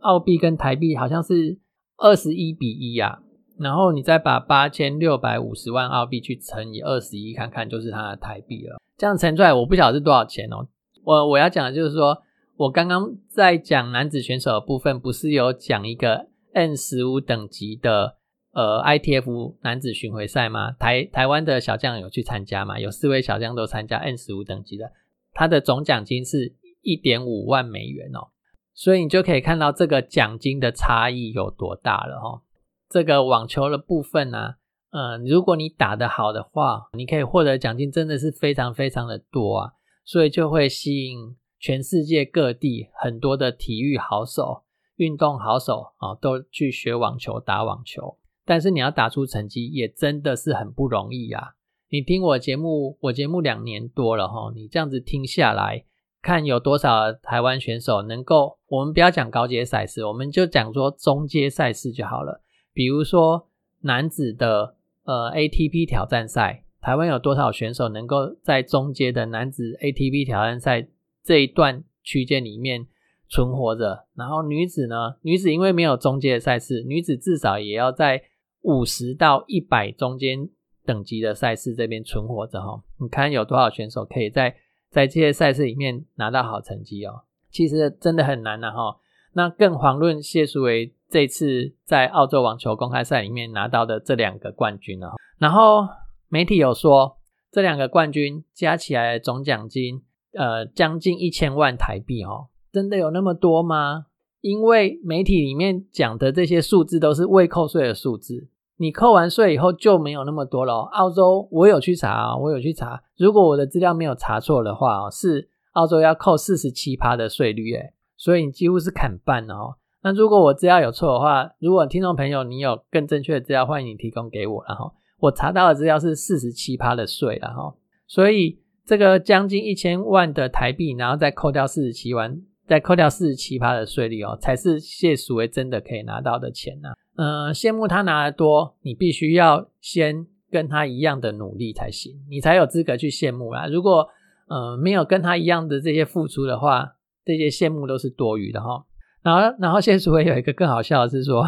[0.00, 1.58] 澳币跟台币好像是
[1.98, 3.18] 二十一比一啊。
[3.58, 8.78] 然后你再把八千六百五十万澳币去乘以二十一，看看就是它的台币了。
[8.96, 10.66] 这样乘出来，我不晓得是多少钱哦。
[11.04, 12.16] 我我要讲的就是说，
[12.56, 18.15] 我刚刚在讲男子选手的部分，不是有讲一个 N 十五等级的。
[18.56, 20.72] 呃，ITF 男子巡回赛吗？
[20.72, 22.80] 台台湾的小将有去参加吗？
[22.80, 24.90] 有四位小将都参加 N 十五等级的，
[25.34, 28.28] 他的总奖金是一点五万美元哦，
[28.72, 32.40] 所以你就可以看到这个奖金的差异有多大了哈。
[32.88, 34.54] 这个网球的部分呢，
[34.90, 44.62] 嗯，如果你打得好的话，你可以获得奖金真的是非常非常的多啊，所以就会吸引全世界各地很多的体育好手、
[44.94, 48.16] 运动好手啊，都去学网球、打网球。
[48.46, 51.56] 但是你要打出成绩也真的是很不容易啊！
[51.90, 55.84] 你听我节目，我节目两年多了哈，你这样子听下来，
[56.22, 62.40] 看有多少台湾选手能够，我们不要讲高阶赛事，我们就讲说中阶赛事就好了。
[62.72, 63.48] 比如说
[63.80, 70.88] 男子的呃 ATP 挑战赛，台湾有多少选手能够在中阶的男子 ATP 挑战赛
[71.24, 72.86] 这一段区间里面
[73.28, 74.06] 存活着。
[74.14, 78.22] 然后女子呢，女子因为没有中阶的赛事，女子至少也要在
[78.66, 80.48] 五十到一百中间
[80.84, 82.82] 等级的赛事这边存活着哈。
[83.00, 84.56] 你看有多少选手可以在
[84.90, 87.22] 在这些赛事里面拿到好成绩哦？
[87.50, 88.96] 其实真的很难的哈。
[89.34, 95.14] 那更遑论谢淑薇这次在澳洲网球公开赛里面拿到的这两个冠军了。
[95.38, 95.86] 然后
[96.28, 97.18] 媒体有说，
[97.52, 100.02] 这两个冠军加起来总奖金，
[100.32, 102.48] 呃，将近一千万台币哦。
[102.72, 104.06] 真的有那么多吗？
[104.40, 110.80] 因为媒体里面讲的这些数字都是未扣税的数字，你扣完税以后就没有那么多了。
[110.92, 119.76] 澳洲我有去查，我有去查，如果我的资料没有查错的话，是澳洲要扣四十七趴的税率，诶所以你几乎是砍半哦。
[120.02, 124.64] 那如果我资料有错的话，如果听众朋友你有更正确的资料，欢迎你提供给我。
[124.68, 127.74] 然后我查到的资料是四十七趴的税，了哈
[128.06, 136.90] 所以这个将近一千万的台币，然后再扣掉四十七万，再扣掉四十七趴的税率哦，才是谢淑薇真的可以拿到的钱呐。
[137.16, 143.66] 嗯，羡慕他拿的多，你必须要先跟他一样的努力才行，你才有资格去羡慕啦。
[143.66, 144.08] 如果
[144.48, 148.84] 呃没有跟他一样的这些付出的话，这些羡慕都是多余的哈。
[149.22, 151.44] 然后，然后谢淑薇有一个更好笑的是说，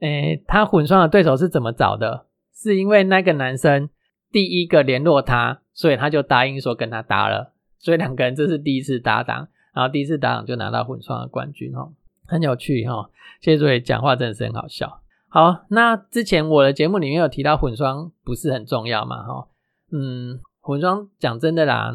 [0.00, 2.26] 诶，他混双的对手是怎么找的？
[2.54, 3.88] 是因为那个男生
[4.30, 7.54] 第一个联络他，所以他就答应说跟他搭了。
[7.78, 11.90] 所以两个人这是第一次搭档，然后第一次搭档就拿到混双的冠军哈，
[12.26, 13.10] 很有趣哈。
[13.40, 15.00] 谢淑薇讲话真的是很好笑。
[15.36, 19.48] 好，那之前我的节目里面有提到混双不是很重要嘛哈？
[19.92, 21.92] 嗯，混双讲真的啦，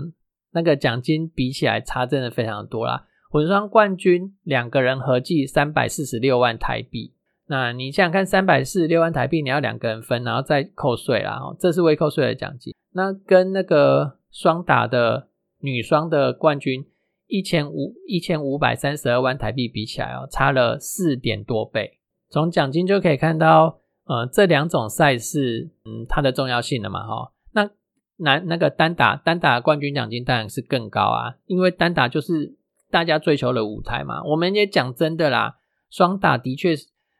[0.51, 3.07] 那个奖金比起来差真的非常多啦。
[3.31, 7.15] 混双冠军两个人合计三百四十六万台币，
[7.47, 12.75] 那你想想看，三百四十六万台币你要两个人分，然后再扣税啦，这是未扣税的奖金。
[12.93, 15.29] 那跟那个双打的
[15.61, 16.85] 女双的冠军
[17.25, 21.97] 一千五一千五百三十二万台币比起来哦，差了四点多倍。
[22.31, 27.31] 从奖金就可以看到，呃，这两种赛事，嗯，它的重要性了嘛，哈。
[27.51, 27.69] 那
[28.17, 32.57] 男那个单打单打冠军奖金当然是更高啊，因为单打就是。
[32.91, 35.55] 大家追求的舞台嘛，我们也讲真的啦，
[35.89, 36.75] 双打的确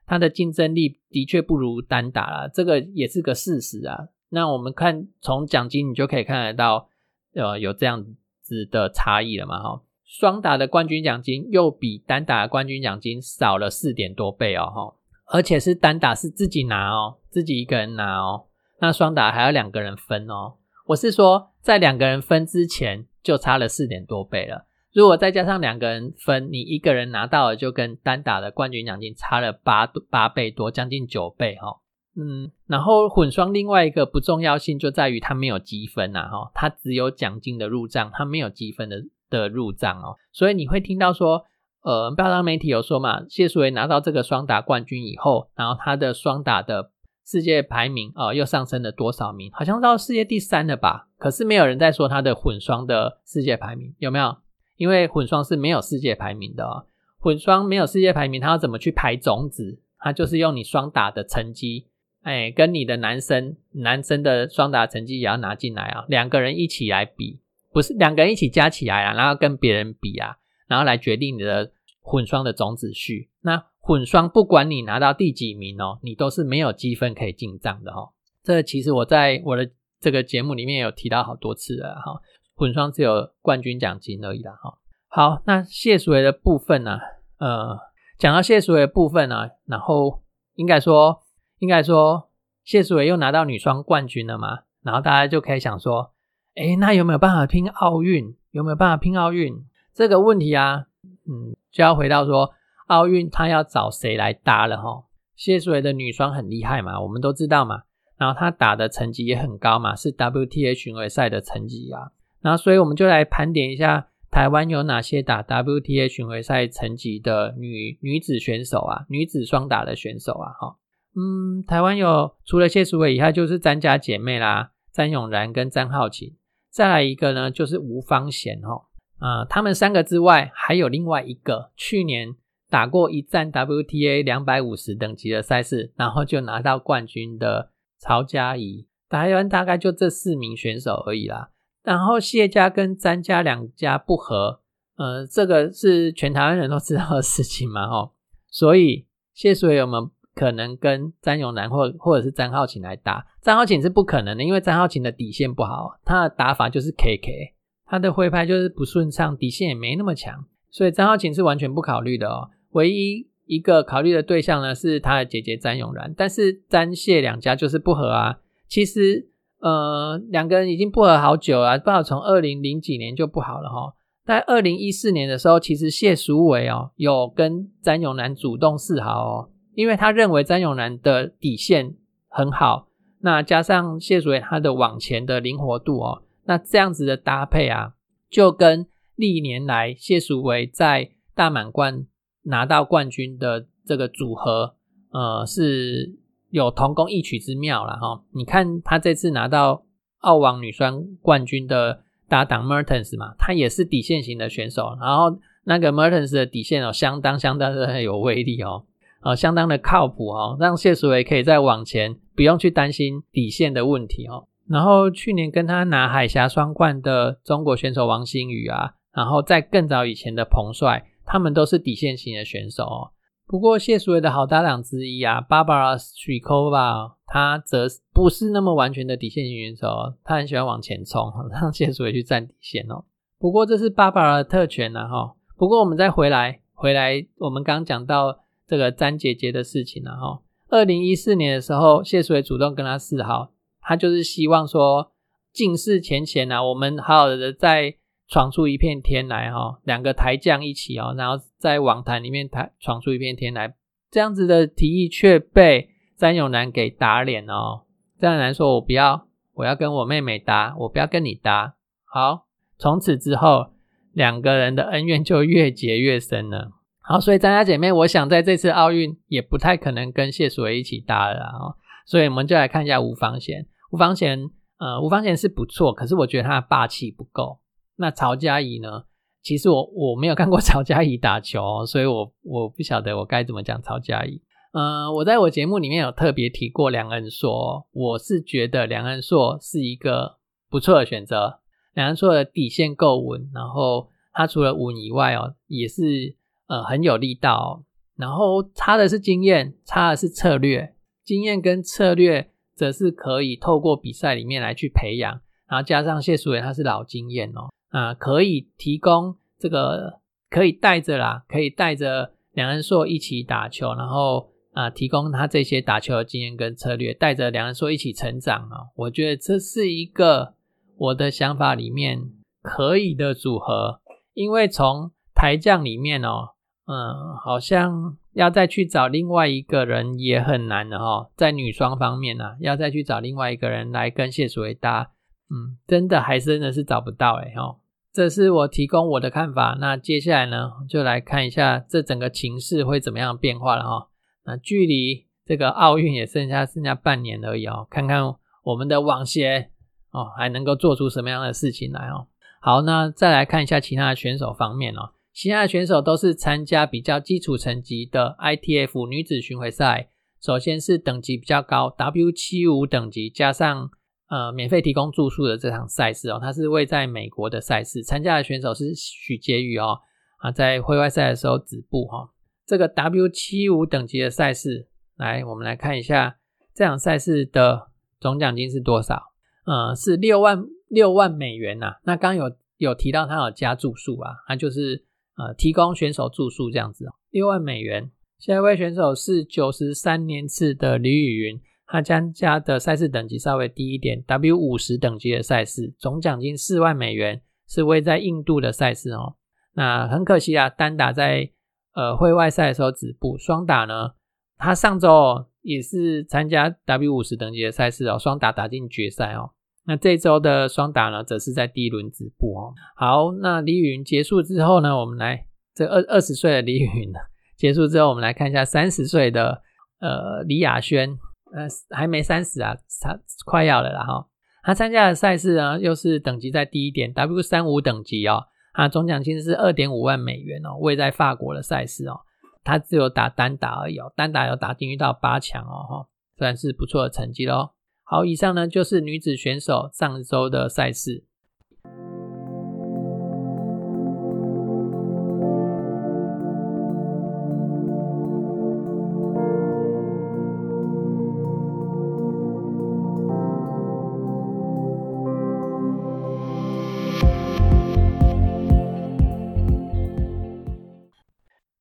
[0.06, 4.10] 它的竞争力的确不如单打啦，这个也是个事实啊。
[4.32, 6.90] 那我们看从奖金你就可以看得到，
[7.36, 8.06] 呃，有这样
[8.42, 9.82] 子的差异了嘛，哈。
[10.04, 14.94] 双打的冠军奖金又比单打的冠军奖金少了四点多倍哦，哈，
[15.32, 18.46] 而且是单打是自己拿哦，自己一个人拿哦，
[18.82, 20.56] 那双打还要两个人分哦。
[20.88, 24.68] 我是说，在两个人分之前就差了四点多倍了。
[24.94, 31.80] 如果再加上两个人分，你一个人拿到了就跟单打的冠军奖金差了八八倍多，将近九倍哦。
[32.18, 40.18] 嗯，然后混双另外一个不重要性就在于它没有积分呐哈，它只有奖金的入账，它没有积分的的入账哦。
[40.34, 41.46] 所以你会听到说，
[41.84, 46.92] 呃，报道媒体有说嘛，谢淑薇拿到这个双打冠军以后，然后他的双打的
[47.26, 49.52] 世界排名哦又上升了多少名？
[49.54, 51.08] 好像到世界第三了吧？
[51.18, 54.38] 可是没有人在说他的混双的世界排名有没有？
[54.78, 56.86] 因为混双是没有世界排名的哦，
[57.20, 59.80] 混双没有世界排名，他要怎么去排种子？
[60.00, 61.86] 他就是用你双打的成绩，
[62.24, 67.40] 哎，跟你的男生男生的双打成绩也要拿进来啊，两个人一起来比，
[67.72, 70.38] 不是两个人一起加起来啊，然后跟别人比啊，
[70.72, 73.30] 然后来决定你的混双的种子序。
[73.42, 78.10] 那混双不管你拿到第几名哦，你都是没有积分可以进账的哈。
[78.42, 82.22] 这其实我在我的这个节目里面有提到好多次了哈。
[82.56, 84.78] 混双只有冠军奖金而已啦，哈。
[85.10, 86.98] 好，那谢淑薇的部分呢？
[87.38, 87.78] 呃，
[88.18, 90.24] 讲到谢淑薇的部分呢，然后
[90.56, 91.22] 应该说，
[91.60, 92.30] 应该说
[92.64, 96.14] 谢淑薇又拿到女双冠军了嘛，然后大家就可以想说，
[96.56, 98.34] 哎，那有没有办法拼奥运？
[98.52, 99.54] 有没有办法拼奥运？
[99.94, 100.86] 这个问题啊，
[101.28, 102.52] 嗯，就要回到说，
[102.88, 105.04] 奥运他要找谁来搭了哈？
[105.36, 107.84] 谢淑薇的女双很厉害嘛，我们都知道嘛，
[108.18, 112.12] 然后她打的成绩也很高嘛，是 WTA 巡回赛的成绩啊。
[112.42, 120.76] 那所以我们就来盘点一下台湾有哪些打 WTA 巡回赛成绩的女女子选手啊，女子双打的选手啊，哈，
[121.16, 126.36] 嗯，台湾有除了谢淑薇以外，就是詹家姐妹啦，詹永然跟詹浩晴，
[126.70, 128.86] 再来一个呢就是吴芳贤哈，
[129.22, 132.36] 啊，他们三个之外，还有另外一个去年
[132.70, 137.70] 打过一战 WTA 两百五十等级的赛事，然后就拿到冠军的
[138.00, 141.52] 曹嘉怡，台湾大概就这四名选手而已啦。
[141.84, 144.62] 然后谢家跟詹家两家不和，
[144.98, 148.14] 呃，这个是全台湾人都知道的事情嘛，吼。
[148.50, 157.54] 所以谢淑薇我们可能跟詹永南或或者是詹浩晴来打，詹浩晴是不可能的，因为詹浩晴的底线不好，他的打法就是 K K，
[157.92, 160.46] 他的挥拍就是不顺畅，底线也没那么强。
[160.70, 162.50] 所以张浩晴是完全不考虑的哦。
[162.70, 168.38] 唯一一个考虑的对象呢是他的姐姐詹永然，但是詹谢两家就是不和啊。
[168.70, 169.28] 其实
[169.60, 173.94] 呃两个人已经不和好久了，不知道从二零零几年就不好了哈。
[174.24, 181.96] 在二零一四年的时候，其实谢淑伟哦有跟詹永然主动示好哦，因为他认为詹永然的底线
[182.30, 182.88] 很好，
[183.20, 187.94] 那加上谢淑伟他的往前的灵活度哦，那这样子的搭配啊，
[188.30, 192.06] 就跟历年来谢淑薇在大满贯
[192.44, 194.76] 拿到冠军的这个组合，
[195.12, 196.16] 呃是
[196.50, 198.24] 有同工异曲之妙了哈。
[198.34, 199.86] 你看他这次拿到
[200.20, 202.04] 澳网女双冠军的。
[202.32, 208.86] 搭档 Mertens 嘛，他也是底线型的选手，然后那个 Mertens 的底线哦，相当相当的有威力哦，
[209.22, 214.48] 呃，相当的靠谱哦，让谢淑薇可以再往前，不用去担心底线的问题哦。
[214.72, 223.12] 然后去年跟他拿海峡双冠的中国选手王星宇啊，然后在更早以前的彭帅，他们都是底线型的选手哦。
[223.46, 233.04] 不过谢淑薇的好搭档之一啊，Barbara Strykova，他则不是那么完全的底线型选手，他很喜欢往前冲， 让谢淑薇去占底线哦。
[233.38, 235.34] 不过这是 Barbara 的特权呐哈。
[235.58, 240.40] 不过我们再回来，回来我们刚讲到这个詹姐姐的事情了哈。
[240.70, 243.52] 二零一四年的时候，谢淑薇主动跟他示好，
[243.82, 245.12] 他就是希望说，
[245.52, 247.96] 尽释前嫌呐，我们好好的再。
[248.32, 253.76] 闯出一片天来哈，两个台将一起哦，然后在网坛里面台闯出一片天来，
[254.10, 257.82] 这样子的提议却被詹永南给打脸哦。
[258.18, 261.76] 詹永南说：“我不要，我要跟我妹妹搭，我不要跟你搭。”
[262.08, 262.46] 好，
[262.78, 263.74] 从此之后，
[264.14, 266.72] 两个人的恩怨就越结越深了。
[267.02, 271.76] 好，所以张家姐妹，我想在这次奥运也不太可能跟谢淑薇一起搭了哦。
[272.06, 273.68] 所以我们就来看一下吴方贤。
[273.92, 277.60] 吴方贤，呃，吴方贤是不错，可是我觉得他的霸气不够。
[277.98, 279.04] 那曹佳怡呢？
[279.44, 284.42] 其实我我没有看过曹佳怡打球， 所以我我不晓得我该怎么讲曹佳怡。
[284.74, 290.38] 嗯，我在我节目里面有特别提过梁恩硕，我是觉得梁恩硕是一个
[290.70, 291.60] 不错的选择。
[291.94, 296.38] 梁恩硕的底线够稳，然后他除了稳以外哦，也是
[296.68, 297.84] 呃很有力道。
[298.16, 300.96] 然后差的是经验，差的是策略。
[301.26, 302.51] 经验跟策略
[302.82, 307.70] 则是可以透过比赛里面来去培养，然后加上谢淑媛她是老经验哦。
[307.90, 310.20] 啊，可以提供这个，
[310.50, 318.90] 可以带着啦，可以带着梁恩硕一起打球，然后啊，提供他这些打球的经验跟策略，带着梁恩硕一起成长啊。
[318.96, 320.56] 我觉得这是一个
[320.98, 322.32] 我的想法里面
[322.64, 324.02] 可以的组合，
[324.34, 326.56] 因为从台将里面哦，
[326.92, 335.12] 嗯，好像要再去找另外一个人也很难的哈，在女双方面呢，要再去找另外一个人来跟谢淑薇搭，
[335.50, 337.78] 嗯，真的还真的是找不到哎哈。
[338.12, 339.78] 这是我提供我的看法。
[339.80, 344.10] 那接下来呢，就来看一下这整个情势会怎么样变化了哈。
[344.44, 349.70] 那距离这个奥运也剩下剩下半年而已哦，看看我们的网协
[350.12, 352.28] 哦还能够做出什么样的事情来哦。
[352.60, 360.10] 好，那再来看一下其他的选手方面哦，其他的选手都是参加比较基础层级的 ITF 女子巡回赛。
[360.40, 363.90] 首先是等级比较高 W 七五等级，加上。
[364.34, 370.00] 呃，免费提供住宿的这场赛事哦，它是位在美国的赛事，参加的选手是许婕妤哦，
[370.38, 372.30] 啊，在会外赛的时候止步哈。
[372.66, 376.38] 这个 W 七五等级的赛事，来，我们来看一下
[376.74, 377.90] 这场赛事的
[378.22, 379.22] 总奖金是多少？
[379.66, 381.96] 呃，是六万六万美元呐。
[382.06, 385.04] 那刚有有提到他有加住宿啊，他就是
[385.38, 388.12] 呃提供选手住宿这样子，六万美元。
[388.40, 391.62] 下一位选手是九十三年次的李雨云。
[391.86, 399.36] 他参加的赛事等级稍微低一点，W 五十等级的赛事，总奖金四万美元，是位在印度的赛事哦。
[399.74, 401.52] 那很可惜啊，单打在
[401.94, 404.12] 呃会外赛的时候止步，双打呢，
[404.58, 409.52] 他上周哦也是参加 W 五十等级的赛事哦，双打打进决赛哦。
[409.86, 412.74] 那这周的双打呢，则是在第一轮止步哦。
[412.96, 417.12] 好，那李雨云结束之后呢，我们来这二二十岁的李雨云
[417.58, 419.62] 结束之后，我们来看一下三十岁的
[420.00, 421.18] 呃李雅轩。
[421.54, 424.26] 呃，还没三十啊，他快要了啦哈。
[424.64, 428.46] 他参加的赛事呢，又是等级在低一点，W 三五等级哦。
[428.74, 432.22] 他总奖金是二点五万美元哦，位在法国的赛事哦。
[432.64, 436.08] 他只有打单打而已哦，单打有打进去到八强哦哈，
[436.38, 437.72] 算是不错的成绩喽。
[438.14, 441.24] 好，以上呢就是女子选手上周的赛事。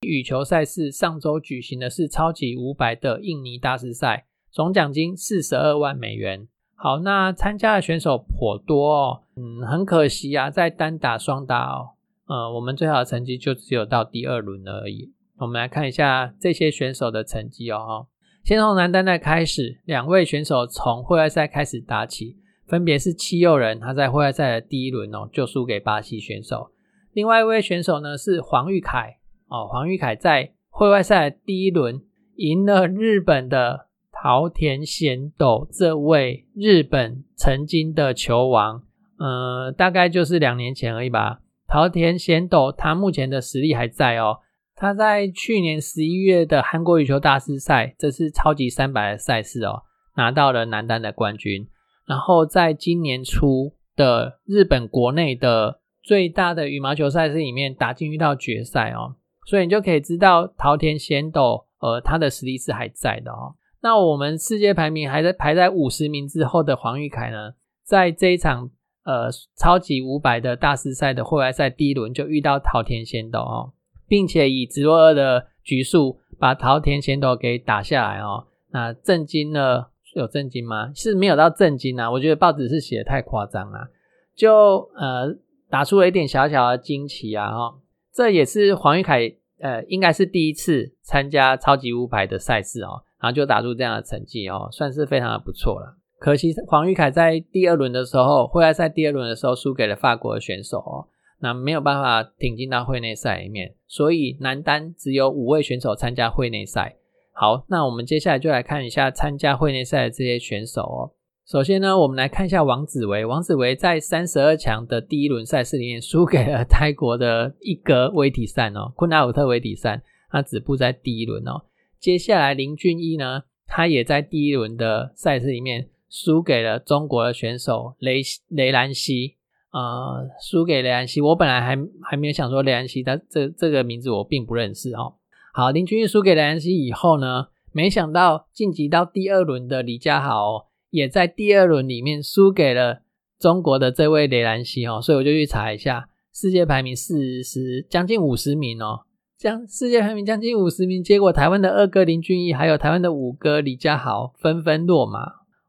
[0.02, 6.48] 羽球赛事上周举行的是超级五百的印尼大师赛，总奖金四十二万美元。
[6.74, 11.90] 好，那参加的选手颇多哦，嗯，很可惜啊，在单打、双打哦，
[12.26, 15.12] 呃，我们最好的成绩就只有到第二轮而已。
[15.38, 18.06] 我们来看一下这些选手的成绩哦。
[18.42, 26.70] 先从男单的开始，两位选手从户外赛开始打起，分别是七佑人，他在户外赛的第一轮哦就输给巴西选手。
[27.12, 32.00] 另外一位选手呢是黄玉凯哦，黄玉凯在户外赛第一轮
[32.36, 33.88] 赢了日本的
[34.22, 38.82] 桃田贤斗，这位日本曾经的球王，
[39.18, 41.40] 呃，大概就是两年前而已吧。
[41.66, 44.40] 桃田贤斗他目前的实力还在哦。
[44.74, 49.84] 他在去年十一月的韩国羽球大师赛，这是超级三百的赛事哦，
[50.16, 51.66] 拿到了男单的冠军。
[52.06, 59.16] 然后在今年初的日本国内的最大的羽毛球赛事里面打进遇到决赛哦，
[59.46, 63.54] 所以你就可以知道桃田贤斗呃他的实力是还在的哦。
[63.82, 68.70] 那我们世界排名还在排在五十名之后的黄玉凯呢，在这一场
[69.04, 73.72] 呃超级五百的大师赛的户外赛第一轮就遇到桃田贤斗哦。
[74.08, 80.90] 并且以直落二的局数把桃田贤斗给打下来哦，那震惊了，有震惊吗？
[80.96, 83.88] 是没有到震惊啊，我觉得报纸是写的太夸张了，
[84.34, 85.32] 就呃
[85.68, 87.78] 打出了一点小小的惊奇啊哦，
[88.12, 95.96] 这也是黄玉凯呃应该是第一次参加超级五百的赛事哦，然后就打出这样的成绩哦，算是非常的不错了。
[96.18, 101.08] 可惜黄玉凯在第二轮的时候，会外赛第二轮的时候输给了法国的选手哦。
[101.42, 106.96] 那没有办法挺进到会内赛里面，所以男单只有五位选手参加会内赛。
[107.32, 111.12] 好，那我们接下来就来看一下参加会内赛的这些选手哦。
[111.46, 113.24] 首先呢，我们来看一下王子维。
[113.24, 121.62] 王子维在三十二强的第一轮赛事里面输给了 泰国的一哥威体善哦，昆纳武特威体善，他止步在第一轮哦。
[122.00, 129.36] 接下来林俊一呢，他也在第一轮的赛事里面输给了中国的选手雷雷兰西。
[129.72, 135.14] 呃，输给雷安西，我本来还还没有想说雷安西，他这这个名字我并不认识哦。
[135.54, 143.02] 好，林俊逸输给雷安西以后呢，没想到晋级到第二轮的李佳豪也在第二轮里面输给了
[143.38, 149.02] 中国的这位雷兰西哦，所以我就去查一下世界排名四十将近五十名哦，
[149.40, 155.20] 将世界排名将近五十名，结果台湾的二哥林俊逸还有台湾的五哥李佳豪纷纷落马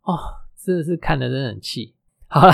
[0.04, 0.20] 哦，
[0.62, 1.96] 真的是看得真的很气。
[2.28, 2.54] 好了。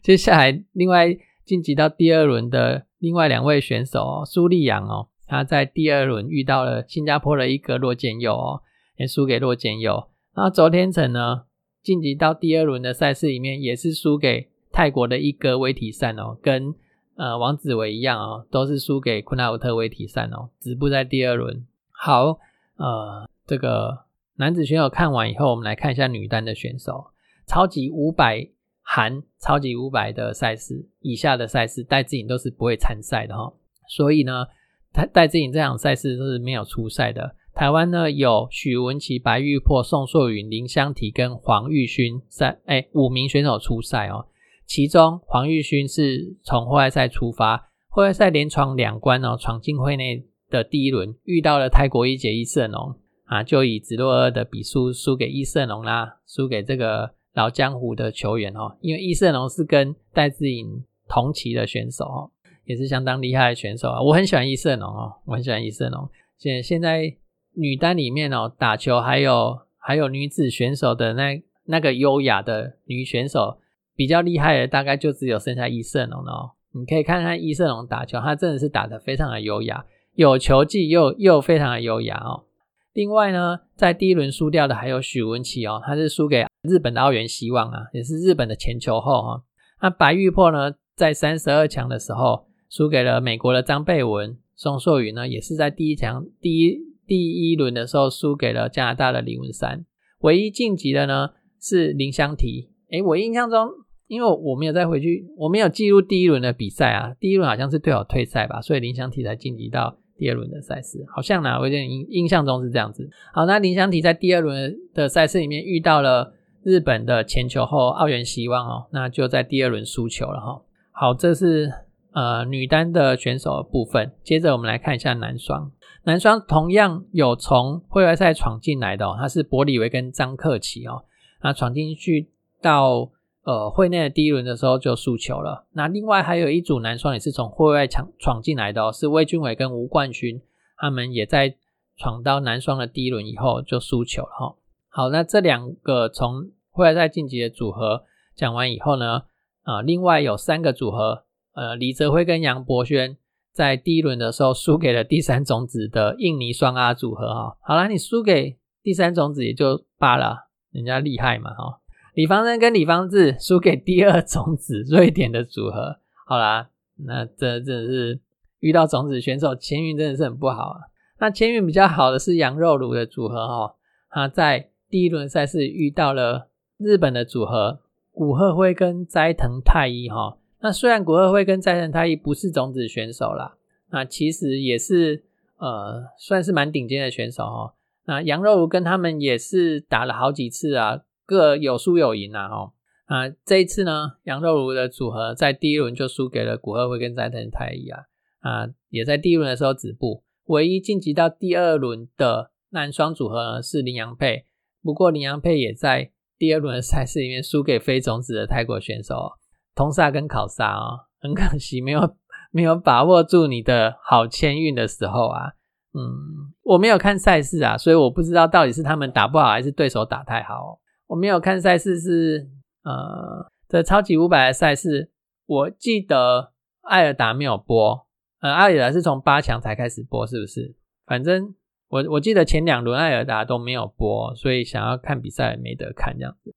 [0.00, 1.08] 接下来，另外
[1.44, 8.62] 晋级到第二轮的另外两位选手苏立阳哦，他在第二轮遇到了新加坡的一哥骆建佑哦，
[8.96, 10.08] 也输给骆建佑。
[10.36, 11.46] 然后周天成呢，
[11.82, 16.72] 晋级到第二轮的赛事里面，也是输给泰国的一哥威体善哦，跟
[17.18, 21.66] 呃王子维一样哦，都是输给库纳乌特威体善哦，止步在第二轮。
[21.90, 22.38] 好，
[22.78, 24.06] 呃，这个
[24.36, 27.08] 男子选手看完以后，我们来看一下女单的选手，
[27.46, 28.48] 超级五百。
[28.90, 33.52] 含超级五百的赛事以下的赛事，戴志颖都是不会参赛的哈。
[33.86, 34.46] 所以呢，
[34.94, 37.36] 戴戴志颖这场赛事都是没有出赛的。
[37.52, 44.24] 台湾呢有许文琪、白玉珀、宋硕允、林香缇跟黄玉勋三哎五名选手出赛哦。
[44.68, 52.94] 其中黄玉勋是从户外赛出发，户外赛连闯两关哦，闯进会内的第一轮遇到了泰国一姐伊瑟农
[53.24, 57.14] 啊，就以直落二的比数输给伊瑟农啦，输给这个。
[57.34, 62.30] 老江湖的球员哦，因为伊瑟龙是跟戴志颖同期的选手哦，
[62.64, 64.02] 也是相当厉害的选手啊。
[64.02, 66.08] 我很喜欢伊瑟龙哦，我很喜欢伊瑟龙。
[66.36, 67.14] 现现在
[67.54, 73.58] 女单里面哦，打球还有还有女子选手的那那个优雅的女选手
[73.98, 76.50] 比较厉害的，大概就只有剩下伊瑟龙了哦。
[76.72, 79.84] 你可以看看伊瑟龙打球，他真的是打得非常的优雅，
[80.14, 82.44] 有球技又又非常的优雅哦。
[82.92, 89.42] 另外呢，在第一轮输掉的还有许文琪哦，他是输给日本的奥原希望啊，也是日本的前球后哈。
[89.82, 99.84] 那白玉珀呢，在三十二强的时候输给了美国的张贝文，宋硕宇呢，也是在第一强第一第一轮的时候输给了加拿大的李文山。
[100.20, 101.30] 唯一晋级的呢
[101.60, 102.68] 是林香缇。
[102.90, 103.68] 诶，我印象中，
[104.08, 109.96] 因为我没有再回去，我没有记录第一轮的比赛啊，第一轮好像是队友退赛吧，所以林香缇才晋级到。
[110.20, 113.08] 第二轮的赛事好像呢，我有点印印象中是这样子。
[113.32, 116.34] 好，那林湘体在第二轮的赛事里面遇到了
[116.64, 120.60] 日本的前球后奥原希望哦，那就在第二轮输球了哈。
[120.90, 121.72] 好，这是
[122.10, 124.10] 呃女单的选手的部分。
[124.24, 125.70] 接着我们来看一下男双，
[126.02, 131.04] 男双同样有从会外赛闯进来的哦，他是伯里维跟张克奇哦，
[131.44, 132.28] 那闯进去
[132.60, 133.12] 到。
[133.48, 135.64] 呃，会内的第一轮的时候就输球了。
[135.72, 140.42] 那另外还有一组男双也是从会外闯闯进来的哦，是魏俊伟跟吴冠勋
[140.76, 141.56] 他们也在
[141.96, 144.54] 闯到男双的第一轮以后就输球了哈。
[144.90, 149.22] 好，那这两个从会外赛晋级的组合讲完以后呢，
[149.62, 151.24] 啊，另外有三个组合，
[151.54, 153.16] 呃，李泽辉跟杨博轩
[153.54, 157.56] 在第一轮的时候输给了第三种子的印尼双阿组合哈。
[157.62, 161.80] 好了，你输给第三种子也就罢了，人家厉害嘛哈。
[162.18, 166.68] 李方生跟李方志输给第二种子瑞典的组合，好啦，
[167.06, 168.20] 那这真的是
[168.58, 170.80] 遇到种子选手，签运真的是很不好啊。
[171.20, 173.76] 那签运比较好的是羊肉炉的组合哈，
[174.10, 177.78] 他在第一轮赛事遇到了日本的组合
[178.10, 180.38] 古贺辉跟斋藤太一哈。
[180.60, 183.54] 那虽然古贺辉跟斋藤太一不是种子选手啦，
[183.92, 185.22] 那其实也是
[185.58, 187.74] 呃算是蛮顶尖的选手哈。
[188.06, 192.72] 那羊肉炉跟他们也是打了好几次啊，各有输有赢啊哈。
[193.04, 198.00] 啊，这一次呢，羊肉炉的组合在第一轮就输给了古贺辉跟斋藤太一啊
[198.40, 200.24] 啊，也在第一轮的时候止步。
[200.46, 204.46] 唯一晋级到第二轮的男双组合呢是林洋配，
[204.82, 209.32] 不过林洋配也在第二轮的赛事里面输给非种子的泰国选手
[209.74, 212.16] 通萨跟考萨哦， 很可惜没有
[212.52, 215.52] 没有把握住你的好签运的时候啊，
[215.94, 220.80] 嗯，我没有看赛事啊，所以我不知道到底是他们打不好还是对手打太好。
[221.08, 222.48] 我没有看赛事是
[222.84, 225.10] 呃这超级五百的赛事，
[225.46, 226.52] 我记得
[226.82, 228.06] 艾尔达没有播。
[228.40, 230.76] 呃，艾尔达是从八强才开始播，是不是？
[231.04, 231.54] 反正
[231.88, 236.54] 我我记得前两轮艾尔达都没有播，所以想要看比赛没得看这样子。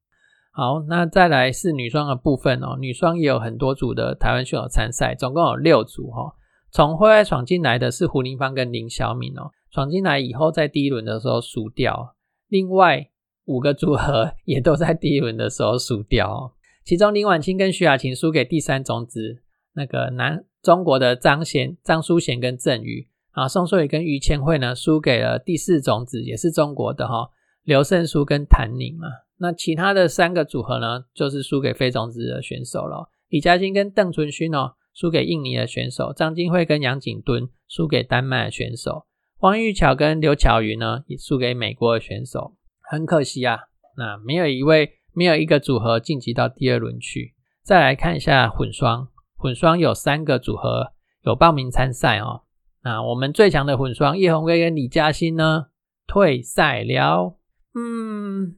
[0.52, 6.36] 好，那再来是女双的部分哦，女双也有很多组的台湾选手参赛，总共有六组哈。
[6.72, 12.16] 从会外闯进来的是胡林芳跟林晓敏哦，闯进来以后在第一轮的时候输掉，
[12.48, 13.10] 另外
[13.52, 16.54] 五个组合也都在第一轮的时候输掉，
[16.86, 19.42] 其中林婉清跟徐雅琴输给第三种子
[19.74, 20.46] 那个男。
[20.62, 27.32] 中国的张贤、张淑贤跟郑宇啊，宋硕宇跟于千惠呢，输给了第四种子，也是中国的哈，
[27.64, 29.10] 刘胜书跟谭宁啊。
[29.40, 33.10] 那其他的三个组合呢，就是输给非种子的选手了。
[33.30, 39.08] 李嘉欣跟邓淳勋哦，输给印尼的选手；张金惠跟杨景敦输给丹麦的选手；
[39.40, 42.54] 汪玉巧跟刘巧云呢，也输给美国的选手。
[42.92, 43.58] 很可惜啊，
[43.96, 47.34] 那没有一位，没有一个组合晋级到第二轮去。
[47.64, 49.08] 再来看一下混双。
[49.38, 52.42] 混双有三个组合有报名参赛哦。
[52.84, 55.68] 那我们最强的混双叶红威跟李嘉欣呢
[56.06, 57.38] 退赛了。
[57.74, 58.58] 嗯，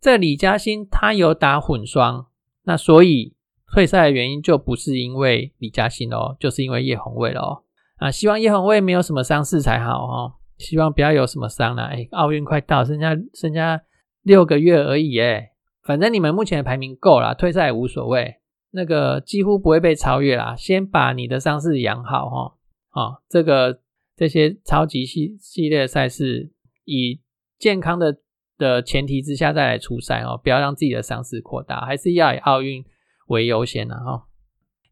[0.00, 2.26] 这李嘉欣他有打混双，
[2.64, 3.36] 那所以
[3.72, 7.62] 退赛的原因就不是因为李嘉欣哦，就是因为叶红卫了哦。
[7.98, 10.34] 啊，希望叶红卫没有什么伤势才好哦。
[10.60, 11.84] 希望不要有什么伤了。
[11.86, 13.80] 哎，奥运快到，剩下剩下
[14.22, 15.50] 六个月而已哎。
[15.82, 18.36] 反正你们目前的排名够了，退赛也无所谓。
[18.70, 20.54] 那个几乎不会被超越啦。
[20.54, 22.54] 先把你的伤势养好哈，
[22.90, 23.80] 啊，这个
[24.14, 26.52] 这些超级系系列赛事
[26.84, 27.20] 以
[27.58, 28.18] 健康的
[28.58, 32.84] 的前提之下再来出赛哦，不要让自己的伤势扩大，还是要以奥运
[33.28, 34.26] 为优先的哈。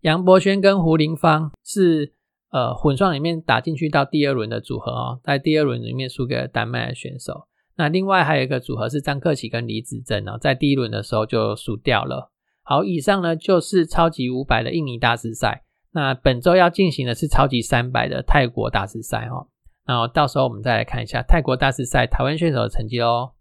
[0.01, 2.15] 杨博轩跟胡林芳是
[2.51, 7.47] 呃混双里面打进去到第二轮的组合哦，在第二轮里面输给了丹麦的选手。
[7.77, 12.33] 那另外还有一个组合是张克奇跟李子珍哦，在第一轮的时候就输掉了。
[12.63, 15.65] 好，以上呢就是超级五百的印尼大师赛。
[15.93, 19.49] 那本周要进行的是超级三百的泰国大师赛哦。
[19.87, 23.33] 那到时候我们再来看一下泰国大师赛台湾选手的成绩哦。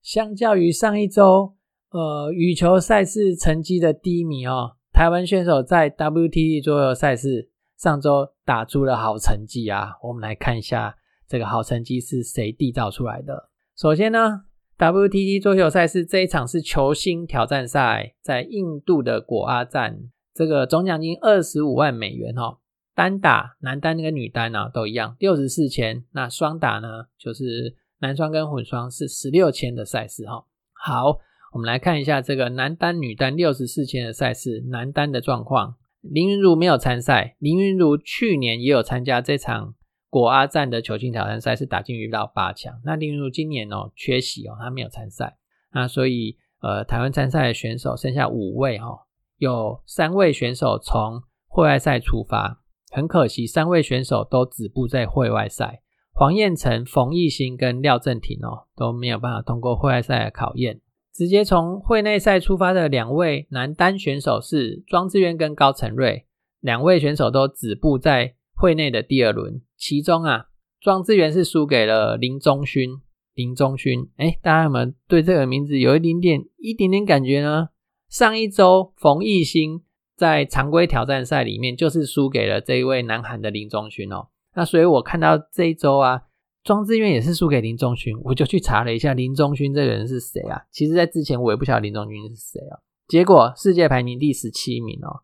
[0.00, 1.54] 相较于上一周，
[1.94, 9.92] 呃，羽球赛事成绩的低迷哦，台湾选手在 WTT 桌游赛事上周打出了好成绩啊。
[10.02, 10.96] 我们来看一下。
[11.26, 13.48] 这个好成绩是谁缔造出来的？
[13.76, 14.42] 首先呢
[14.76, 22.58] ，WTT 桌球赛事这一场是球星挑战赛，在印度的果阿站，这个总奖金二十五万美元哦。
[22.94, 26.04] 单打男单跟女单呢都一样，六十四千。
[26.12, 30.44] 那双打呢，就是男双跟混双是十六千的赛事哈。
[30.74, 31.18] 好，
[31.54, 35.76] 我们来看一下这个男单、女单六十四千的赛事，男单的状况。
[36.00, 39.74] 林云如没有参赛，林云如去年也有参加这场。
[40.10, 45.36] 国阿站的球星挑战赛是打进预到八强，那例如今年哦缺席哦，他没有参赛，
[45.72, 49.06] 那所以呃台湾参赛的选手剩下五位哈，
[49.38, 55.82] 有三位选手从会外赛出发，很可惜三位选手都止步在会外赛，
[56.12, 60.80] 黄彦成、冯艺兴跟廖正廷哦都没有办法通过会外赛的考验，
[61.14, 66.26] 直接从会内赛出发的两位男单选手是庄智渊跟高成瑞，
[66.60, 69.62] 两位选手都止步在会内的第二轮。
[69.76, 70.46] 其中啊，
[70.80, 73.00] 庄智渊是输给了林中勋。
[73.34, 77.68] 林中勋，哎，大家有没有对这个名字有一点点、一点点感觉呢？
[78.08, 79.82] 上一周冯艺兴
[80.16, 84.28] 在常规挑战赛里面就是输给了这一位南韩的林中勋哦。
[84.54, 86.22] 那所以我看到这一周啊，
[86.64, 90.62] 庄智渊也是输给林中勋，我就去查了一下林中勋这个人是谁啊。
[90.70, 92.78] 其实，在之前我也不晓得林中勋是谁啊。
[93.06, 95.20] 结果世界排名第十七名哦，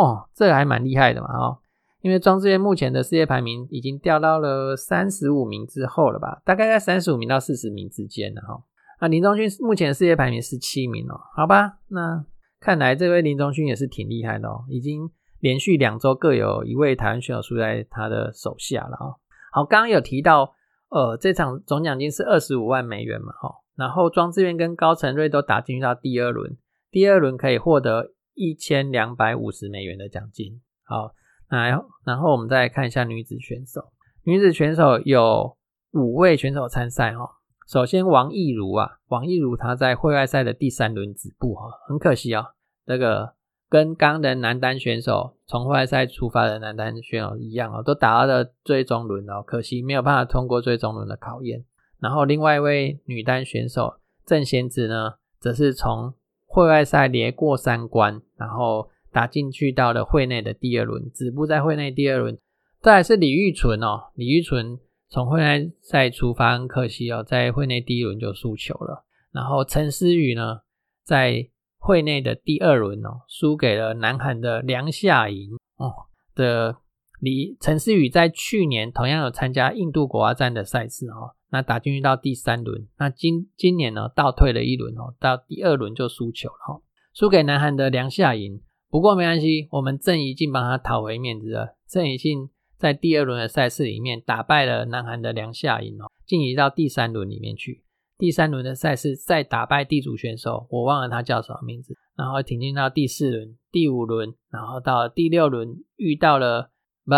[0.00, 1.58] 哦，这个还蛮厉害的嘛哦。
[2.00, 8.62] 因为庄智渊目前的世界排名已经掉到了三十五名之后了吧，大概在三十五名到四十名之间了哈。
[9.00, 12.24] 那林中勋目前世界排名是七名哦，好吧，那
[12.60, 19.16] 看来这位林中勋也是挺厉害的哦，已经连续两周各有一位台湾选手输在他的手下了哦。
[19.50, 20.54] 好，刚刚有提到，
[20.94, 26.56] 呃，这场总奖金是二十五万美元嘛哈，然后庄智渊跟高成瑞都打进去到第二轮，
[26.90, 30.60] 第二轮可以获得一千两百五十美元的奖金。
[30.84, 31.12] 好。
[31.50, 33.92] 来，然后我们再来看一下女子选手。
[34.24, 35.56] 女子选手有
[35.92, 37.28] 五位选手参赛哈。
[37.68, 42.46] 首先，王艺如啊，王艺如她在会外赛的第三轮止步哈，很可惜哦。
[42.86, 43.34] 这个
[43.68, 51.64] 跟刚的男单选手从外赛出发的男单选手一样哦，都打到了最终轮哦，可惜没有办法通过最终轮的考验。
[52.00, 53.94] 然后，另外一位女单选手
[54.26, 56.14] 郑贤子呢，则是从
[56.46, 58.90] 会外赛连过三关，然后。
[59.14, 62.36] 打进去到了会内的第二轮，止步在会内第二轮。
[62.80, 64.76] 再来是李玉纯哦，李玉纯
[65.08, 69.04] 从会内赛出发，很可惜哦，在会内第一轮就输球了。
[69.30, 70.62] 然后陈思雨呢，
[71.04, 71.48] 在
[71.84, 75.92] 会内的第二轮哦，输给了南韩的梁夏莹哦
[76.34, 76.78] 的
[77.20, 86.80] 李陈思雨在去年同样有参加印度国家站的赛事哦，那打进去到第三轮，那今今年呢倒退了一轮哦，到第二轮就输球了哈，
[87.12, 88.62] 输给南韩的梁夏莹。
[88.88, 91.76] 不过没关系，我们郑怡静帮他讨回面子了。
[91.86, 97.84] 郑怡静在第二轮的赛事里面打败了南韩的梁夏莹哦，晋级到第三轮里面去。
[98.16, 106.70] 第三轮的赛事再打败地主选手，我忘了他叫什么名字，然后挺进到第四轮、第五轮，然后到第六轮遇到了
[107.04, 107.14] 不，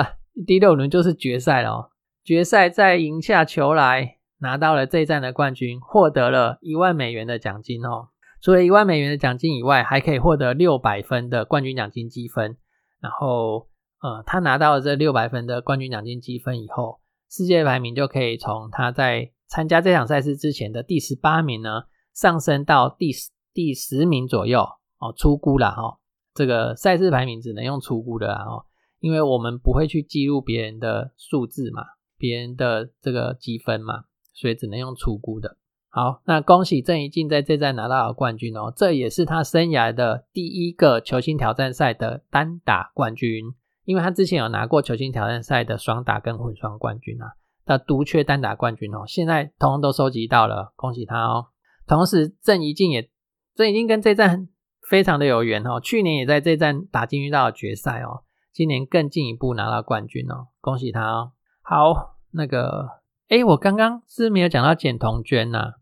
[0.47, 1.91] 第六轮就是决赛了哦。
[2.25, 8.09] 决赛再赢下球来，拿到了这一站的冠军，获得了一万美元的奖金哦。
[8.43, 12.57] 除了一万美元的奖金以外，还可以获得六百分的冠军奖金积分。
[13.01, 13.69] 然后，
[14.03, 21.83] 呃，他拿到了这六百分的冠军奖金积分以后，世界排名就可以从他在参加这场赛事之前的第十八名呢，
[22.15, 24.61] 上升到第十第十名左右
[24.99, 25.13] 哦。
[25.17, 25.99] 出估了哈，
[26.35, 28.65] 这个赛事排名只能用出估的哦，
[29.01, 31.83] 因为我们不会去记录别人的数字嘛，
[32.19, 35.57] 别人的这个积分嘛，所以只能用出估的。
[35.89, 43.47] 好，那恭喜郑怡静在这站拿到了冠军哦，这也是他生涯的第一个球星挑战赛的单打冠军，
[43.85, 47.33] 因为他之前有拿过球星挑战赛的双打跟混双冠军啊，
[47.67, 51.49] 的独缺单打冠军哦，现在通通都收集到了，恭喜他哦。
[51.87, 53.11] 同时，郑怡静也
[53.55, 54.49] 郑怡静跟这站
[54.89, 61.33] 非常的有缘哦，去年也在这站打进到了决赛哦，今年更进一步拿到冠军哦，恭喜他哦。
[61.63, 62.87] 好，那个，
[63.29, 65.73] 哎，我刚刚是没有讲到简彤娟呐。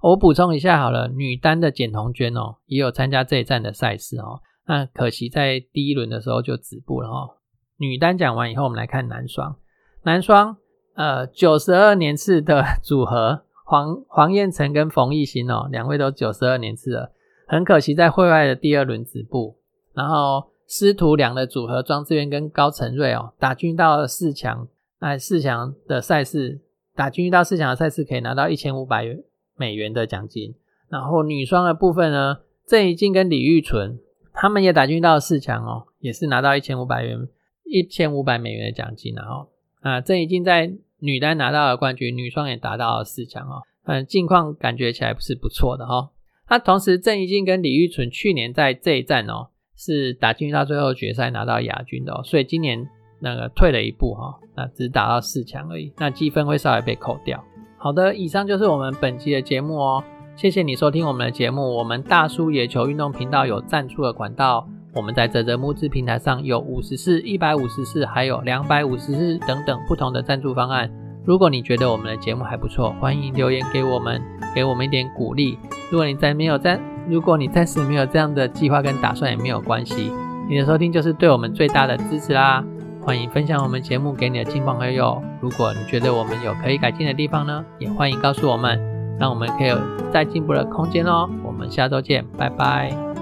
[0.00, 4.40] 我补充一下好了，女单的简彤娟哦，也有参加这一站的赛事哦。
[4.66, 7.36] 那可惜在第一轮的时候就止步了哦。
[7.76, 9.56] 女单讲完以后，我们来看男双。
[10.02, 10.56] 男双
[10.94, 17.12] 呃，九十二年次的 组合黄黄燕成跟冯艺兴哦，两位都九十二年次了，
[17.46, 19.56] 很可惜在会外的第二轮止步。
[19.92, 24.66] 然后师徒两的组合庄智渊跟高成瑞哦，打进到了四强，
[25.00, 26.60] 那四强的赛事
[26.94, 29.16] 打进到四强的赛事可以拿到一千五百。
[29.56, 30.52] 美元的奖金，
[30.88, 34.00] 然后女双的部分呢，郑怡静跟李玉纯
[34.32, 37.28] 他们也打进到四强哦，也是拿到一千五百元
[37.62, 39.48] 一千五百美元的奖金，然后
[39.80, 40.74] 啊，郑怡静在
[41.04, 46.10] 女单拿到了冠军，女双也达到了四强哦，嗯，近况感觉起来不是不错的哈。
[46.48, 52.88] 那同时郑怡静跟李玉纯去年在这一站哦，是打进到最后决赛拿到亚军的哦，所以今年
[53.20, 57.44] 那个退了一步哈，那只打到四强而已，那积分会稍微被扣掉。
[57.76, 60.02] 好的，以上就是我们本期的节目哦。
[60.36, 61.76] 谢谢你收听我们的节目。
[61.76, 70.90] 我们大叔野球运动频道有赞助的管道，我们在泽泽募资平台上有五十四、一百五十四，还有两百五十四等等不同的赞助方案。
[71.24, 74.22] 如果你觉得我们的节目还不错，欢迎留言给我们，
[74.54, 75.58] 给我们一点鼓励。
[75.90, 76.78] 如果你在没有在，
[77.08, 80.12] 如果你暂时没有这样的计划跟打算也没有关系，
[80.48, 82.64] 你的收听就是对我们最大的支持啦。
[83.00, 85.20] 欢迎分享我们节目给你的亲朋好友。
[85.40, 88.78] 如果你觉得我们有可以改进的地方呢，也欢迎告诉我们，
[89.18, 89.78] 让我们可以有
[90.12, 91.28] 再进步的空间哦。
[91.42, 93.13] 我们下周见，拜拜。